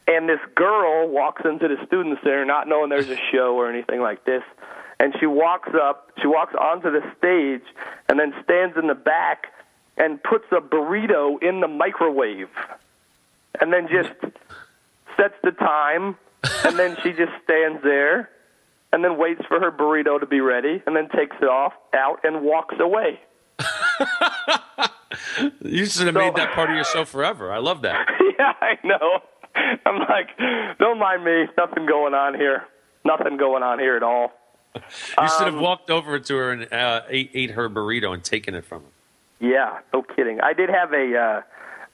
[0.07, 4.01] And this girl walks into the student center, not knowing there's a show or anything
[4.01, 4.43] like this.
[5.01, 7.67] And she walks up, she walks onto the stage,
[8.09, 9.47] and then stands in the back
[9.97, 12.51] and puts a burrito in the microwave.
[13.61, 14.13] And then just
[15.17, 16.17] sets the time,
[16.65, 18.29] and then she just stands there,
[18.93, 22.21] and then waits for her burrito to be ready, and then takes it off out
[22.25, 23.21] and walks away.
[25.63, 27.53] You should have So- made that part of your show forever.
[27.53, 28.07] I love that.
[28.39, 29.21] yeah, I know.
[29.87, 30.37] I'm like,
[30.79, 31.47] don't mind me.
[31.57, 32.65] Nothing going on here.
[33.05, 34.33] Nothing going on here at all.
[34.75, 34.81] You
[35.29, 38.55] should have Um, walked over to her and uh, ate, ate her burrito and taken
[38.55, 38.89] it from her.
[39.47, 40.41] Yeah, no kidding.
[40.41, 41.43] I did have a uh,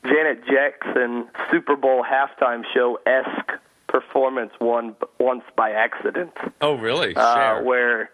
[0.06, 3.52] Janet Jackson Super Bowl halftime show esque
[3.86, 7.14] performance one once by accident, Oh, really?
[7.16, 8.10] uh, where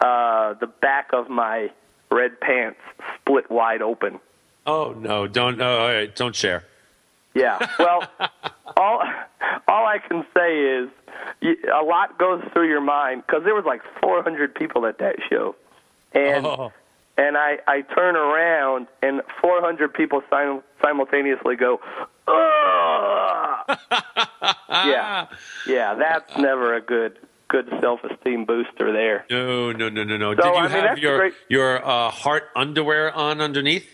[0.00, 1.70] uh, the back of my
[2.10, 2.80] red pants
[3.20, 4.20] split wide open.
[4.66, 5.26] oh no!
[5.26, 5.60] Don't.
[5.60, 6.64] Oh, all right, don't share.
[7.34, 7.58] Yeah.
[7.78, 8.08] Well,
[8.76, 9.02] all
[9.68, 10.88] all I can say is
[11.42, 15.54] a lot goes through your mind because there was like 400 people at that show,
[16.12, 16.72] and Oh.
[17.18, 21.80] and I I turn around and 400 people sim- simultaneously go,
[22.28, 23.78] Ugh!
[24.70, 25.26] yeah,
[25.66, 25.94] yeah.
[25.94, 27.18] That's never a good
[27.48, 29.24] good self esteem booster there.
[29.30, 30.34] No, no, no, no, no.
[30.34, 33.88] So, Did you I mean, have your great- your uh, heart underwear on underneath?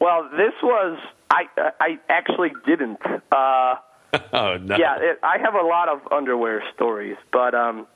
[0.00, 0.98] Well, this was
[1.30, 1.44] I
[1.80, 3.00] I actually didn't.
[3.32, 3.76] Uh,
[4.32, 4.76] Oh no.
[4.78, 7.86] yeah, it, I have a lot of underwear stories, but um.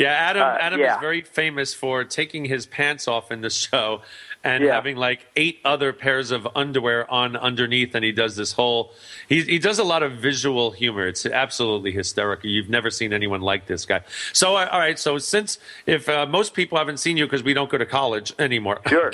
[0.00, 0.42] Yeah, Adam.
[0.42, 0.94] Uh, Adam yeah.
[0.94, 4.00] is very famous for taking his pants off in the show
[4.42, 4.72] and Yeah.
[4.72, 8.92] having like eight other pairs of underwear on underneath, and he does this whole.
[9.28, 11.06] He he does a lot of visual humor.
[11.06, 12.48] It's absolutely hysterical.
[12.48, 14.00] You've never seen anyone like this guy.
[14.32, 14.98] So uh, all right.
[14.98, 18.32] So since if uh, most people haven't seen you because we don't go to college
[18.38, 18.80] anymore.
[18.90, 19.12] Sure.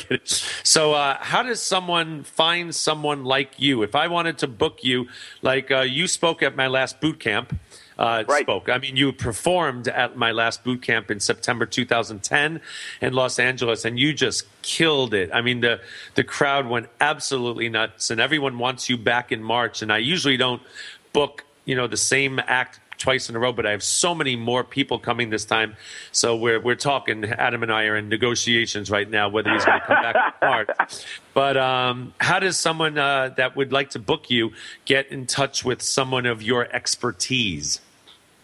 [0.63, 3.83] So uh, how does someone find someone like you?
[3.83, 5.09] If I wanted to book you,
[5.43, 7.55] like uh, you spoke at my last boot camp
[7.99, 8.43] uh, Right.
[8.43, 8.69] spoke.
[8.69, 12.61] I mean, you performed at my last boot camp in September 2010
[13.01, 15.31] in Los Angeles, and you just killed it.
[15.33, 15.81] I mean, the
[16.15, 19.83] the crowd went absolutely nuts, and everyone wants you back in March.
[19.83, 20.63] And I usually don't
[21.13, 24.37] book, you know, the same act twice in a row, but I have so many
[24.37, 25.77] more people coming this time.
[26.13, 27.25] So we're we're talking.
[27.25, 30.49] Adam and I are in negotiations right now whether he's going to come back in
[30.49, 30.69] March.
[31.35, 34.53] But um, how does someone uh, that would like to book you
[34.87, 37.83] get in touch with someone of your expertise?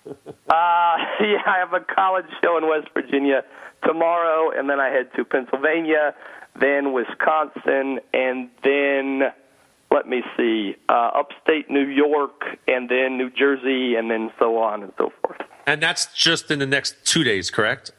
[0.48, 3.44] Uh, yeah, I have a college show in West Virginia
[3.84, 6.14] tomorrow, and then I head to Pennsylvania,
[6.60, 9.24] then Wisconsin, and then
[9.92, 14.84] let me see, uh, upstate New York, and then New Jersey, and then so on
[14.84, 15.42] and so forth.
[15.66, 17.92] And that's just in the next two days, correct?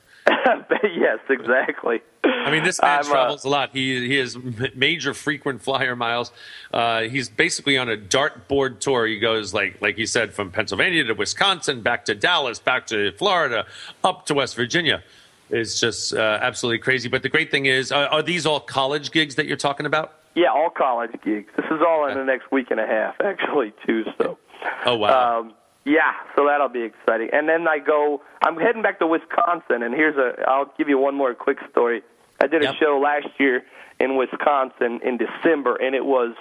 [0.83, 2.01] yes, exactly.
[2.25, 3.71] I mean, this man I'm, uh, travels a lot.
[3.73, 4.37] He he has
[4.75, 6.33] major frequent flyer miles.
[6.73, 9.07] Uh, he's basically on a dartboard tour.
[9.07, 13.13] He goes like like you said from Pennsylvania to Wisconsin, back to Dallas, back to
[13.13, 13.67] Florida,
[14.05, 15.03] up to West Virginia.
[15.51, 17.09] It's just uh, absolutely crazy.
[17.09, 20.15] But the great thing is, uh, are these all college gigs that you're talking about?
[20.35, 21.51] Yeah, all college gigs.
[21.57, 24.05] This is all in the next week and a half, actually, too.
[24.19, 24.39] So.
[24.85, 25.41] Oh wow!
[25.41, 25.55] Um,
[25.87, 27.31] yeah, so that'll be exciting.
[27.33, 28.21] And then I go.
[28.43, 30.33] I'm heading back to Wisconsin, and here's a.
[30.49, 32.03] I'll give you one more quick story.
[32.43, 32.75] I did a Yep.
[32.81, 33.63] show last year
[34.01, 36.35] in Wisconsin in December, and it was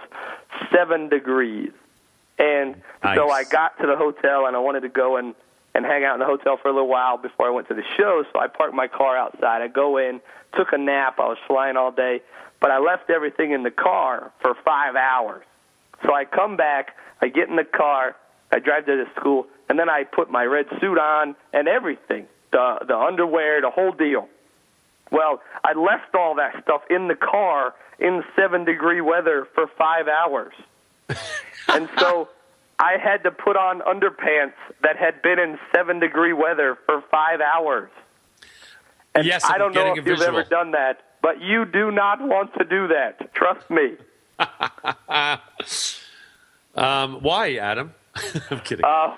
[0.74, 1.72] seven degrees.
[2.40, 2.76] And
[3.16, 5.36] so I got to the hotel, and I wanted to go and
[5.76, 7.84] and hang out in the hotel for a little while before I went to the
[7.98, 8.24] show.
[8.34, 9.62] So I parked my car outside.
[9.62, 10.22] I go in,
[10.56, 11.20] took a nap.
[11.20, 12.22] I was flying all day,
[12.62, 15.46] but I left everything in the car for five hours.
[16.04, 18.16] So I come back, I get in the car,
[18.56, 22.26] I drive to the school, and then I put my red suit on and everything,
[22.54, 24.30] the the underwear, the whole deal.
[25.12, 30.08] Well, I left all that stuff in the car in seven degree weather for five
[30.08, 30.54] hours,
[31.68, 32.30] and so
[32.80, 34.54] I had to put on underpants
[34.84, 37.90] that had been in seven degree weather for five hours.
[39.14, 42.22] And Yes, I I'm don't know if you've ever done that, but you do not
[42.22, 43.34] want to do that.
[43.34, 43.98] Trust me.
[46.76, 47.94] Um, why, Adam?
[48.50, 48.86] I'm kidding.
[48.86, 49.16] Uh,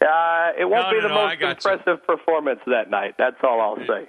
[0.00, 1.70] uh, it won't No, be no, the no, most got you.
[1.70, 3.14] impressive performance that night.
[3.18, 4.08] That's all I'll say.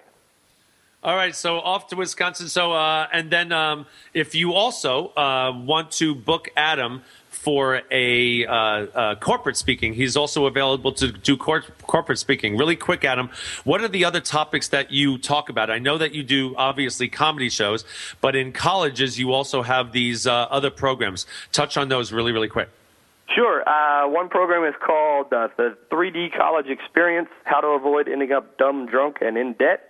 [1.04, 2.48] All right, so off to Wisconsin.
[2.48, 8.46] So, uh, and then um, if you also uh, want to book Adam for a
[8.46, 12.56] uh, uh, corporate speaking, he's also available to do cor- corporate speaking.
[12.56, 13.30] Really quick, Adam,
[13.66, 15.70] what are the other topics that you talk about?
[15.70, 17.84] I know that you do obviously comedy shows,
[18.22, 21.26] but in colleges you also have these uh, other programs.
[21.52, 22.70] Touch on those really, really quick.
[23.34, 23.68] Sure.
[23.68, 28.58] Uh, one program is called uh, the 3D College Experience: How to Avoid Ending Up
[28.58, 29.90] Dumb, Drunk, and in Debt.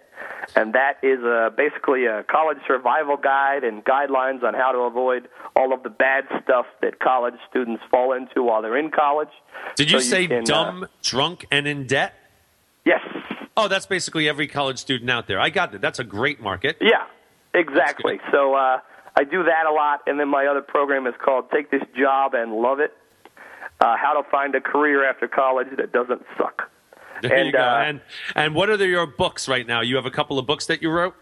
[0.55, 5.27] And that is uh, basically a college survival guide and guidelines on how to avoid
[5.55, 9.29] all of the bad stuff that college students fall into while they're in college.
[9.75, 12.13] Did you So say can, uh, dumb, drunk, and in debt?
[12.86, 13.01] yes.
[13.57, 15.39] Oh, that's basically every college student out there.
[15.39, 15.81] I got it.
[15.81, 16.77] That's a great market.
[16.79, 17.03] Yeah,
[17.53, 18.19] exactly.
[18.31, 18.79] So uh,
[19.15, 22.34] I do that a lot, and then my other program is called Take This Job
[22.34, 22.93] and Love It:
[23.82, 26.69] uh, How to Find a Career After College That Doesn't Suck.
[27.21, 27.59] There And, you go.
[27.59, 28.01] uh, and
[28.36, 29.82] and what are the, your books right now?
[29.82, 31.15] You have a couple of books that you wrote.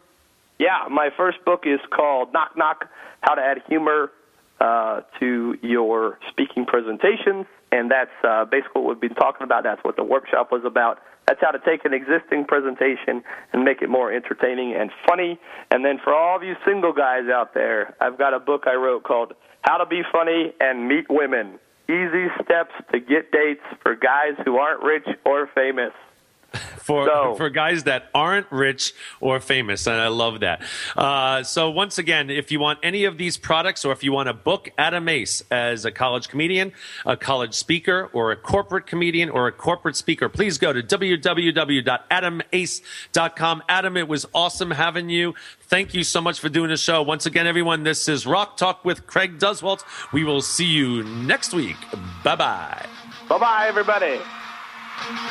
[0.58, 2.88] Yeah, my first book is called Knock Knock:
[3.22, 4.12] How to Add Humor
[4.60, 9.64] uh, to Your Speaking Presentations, and that's uh, basically what we've been talking about.
[9.64, 11.00] That's what the workshop was about.
[11.28, 13.24] That's how to take an existing presentation
[13.54, 15.40] and make it more entertaining and funny.
[15.70, 18.74] And then for all of you single guys out there, I've got a book I
[18.74, 21.60] wrote called How to Be Funny and Meet Women:
[21.92, 25.92] Easy Steps to Get Dates for Guys Who Aren't Rich or Famous.
[26.82, 30.62] For So- for guys that aren't rich or famous, and I love that.
[30.98, 34.28] Uh, so once again, if you want any of these products, or if you want
[34.28, 36.74] to book Adam Ace as a college comedian,
[37.06, 43.64] a college speaker, or a corporate comedian, or a corporate speaker, please go to www.adamace.com.
[43.70, 45.34] Adam, it was awesome having you.
[45.62, 47.02] Thank you so much for doing the show.
[47.02, 49.84] Once again, everyone, this is Rock Talk with Craig Duswalt.
[50.12, 51.78] We will see you next week.
[52.24, 52.86] Bye bye.
[53.30, 54.20] Bye bye, everybody.
[55.04, 55.26] Thank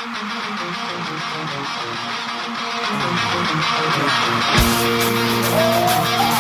[6.35, 6.40] you.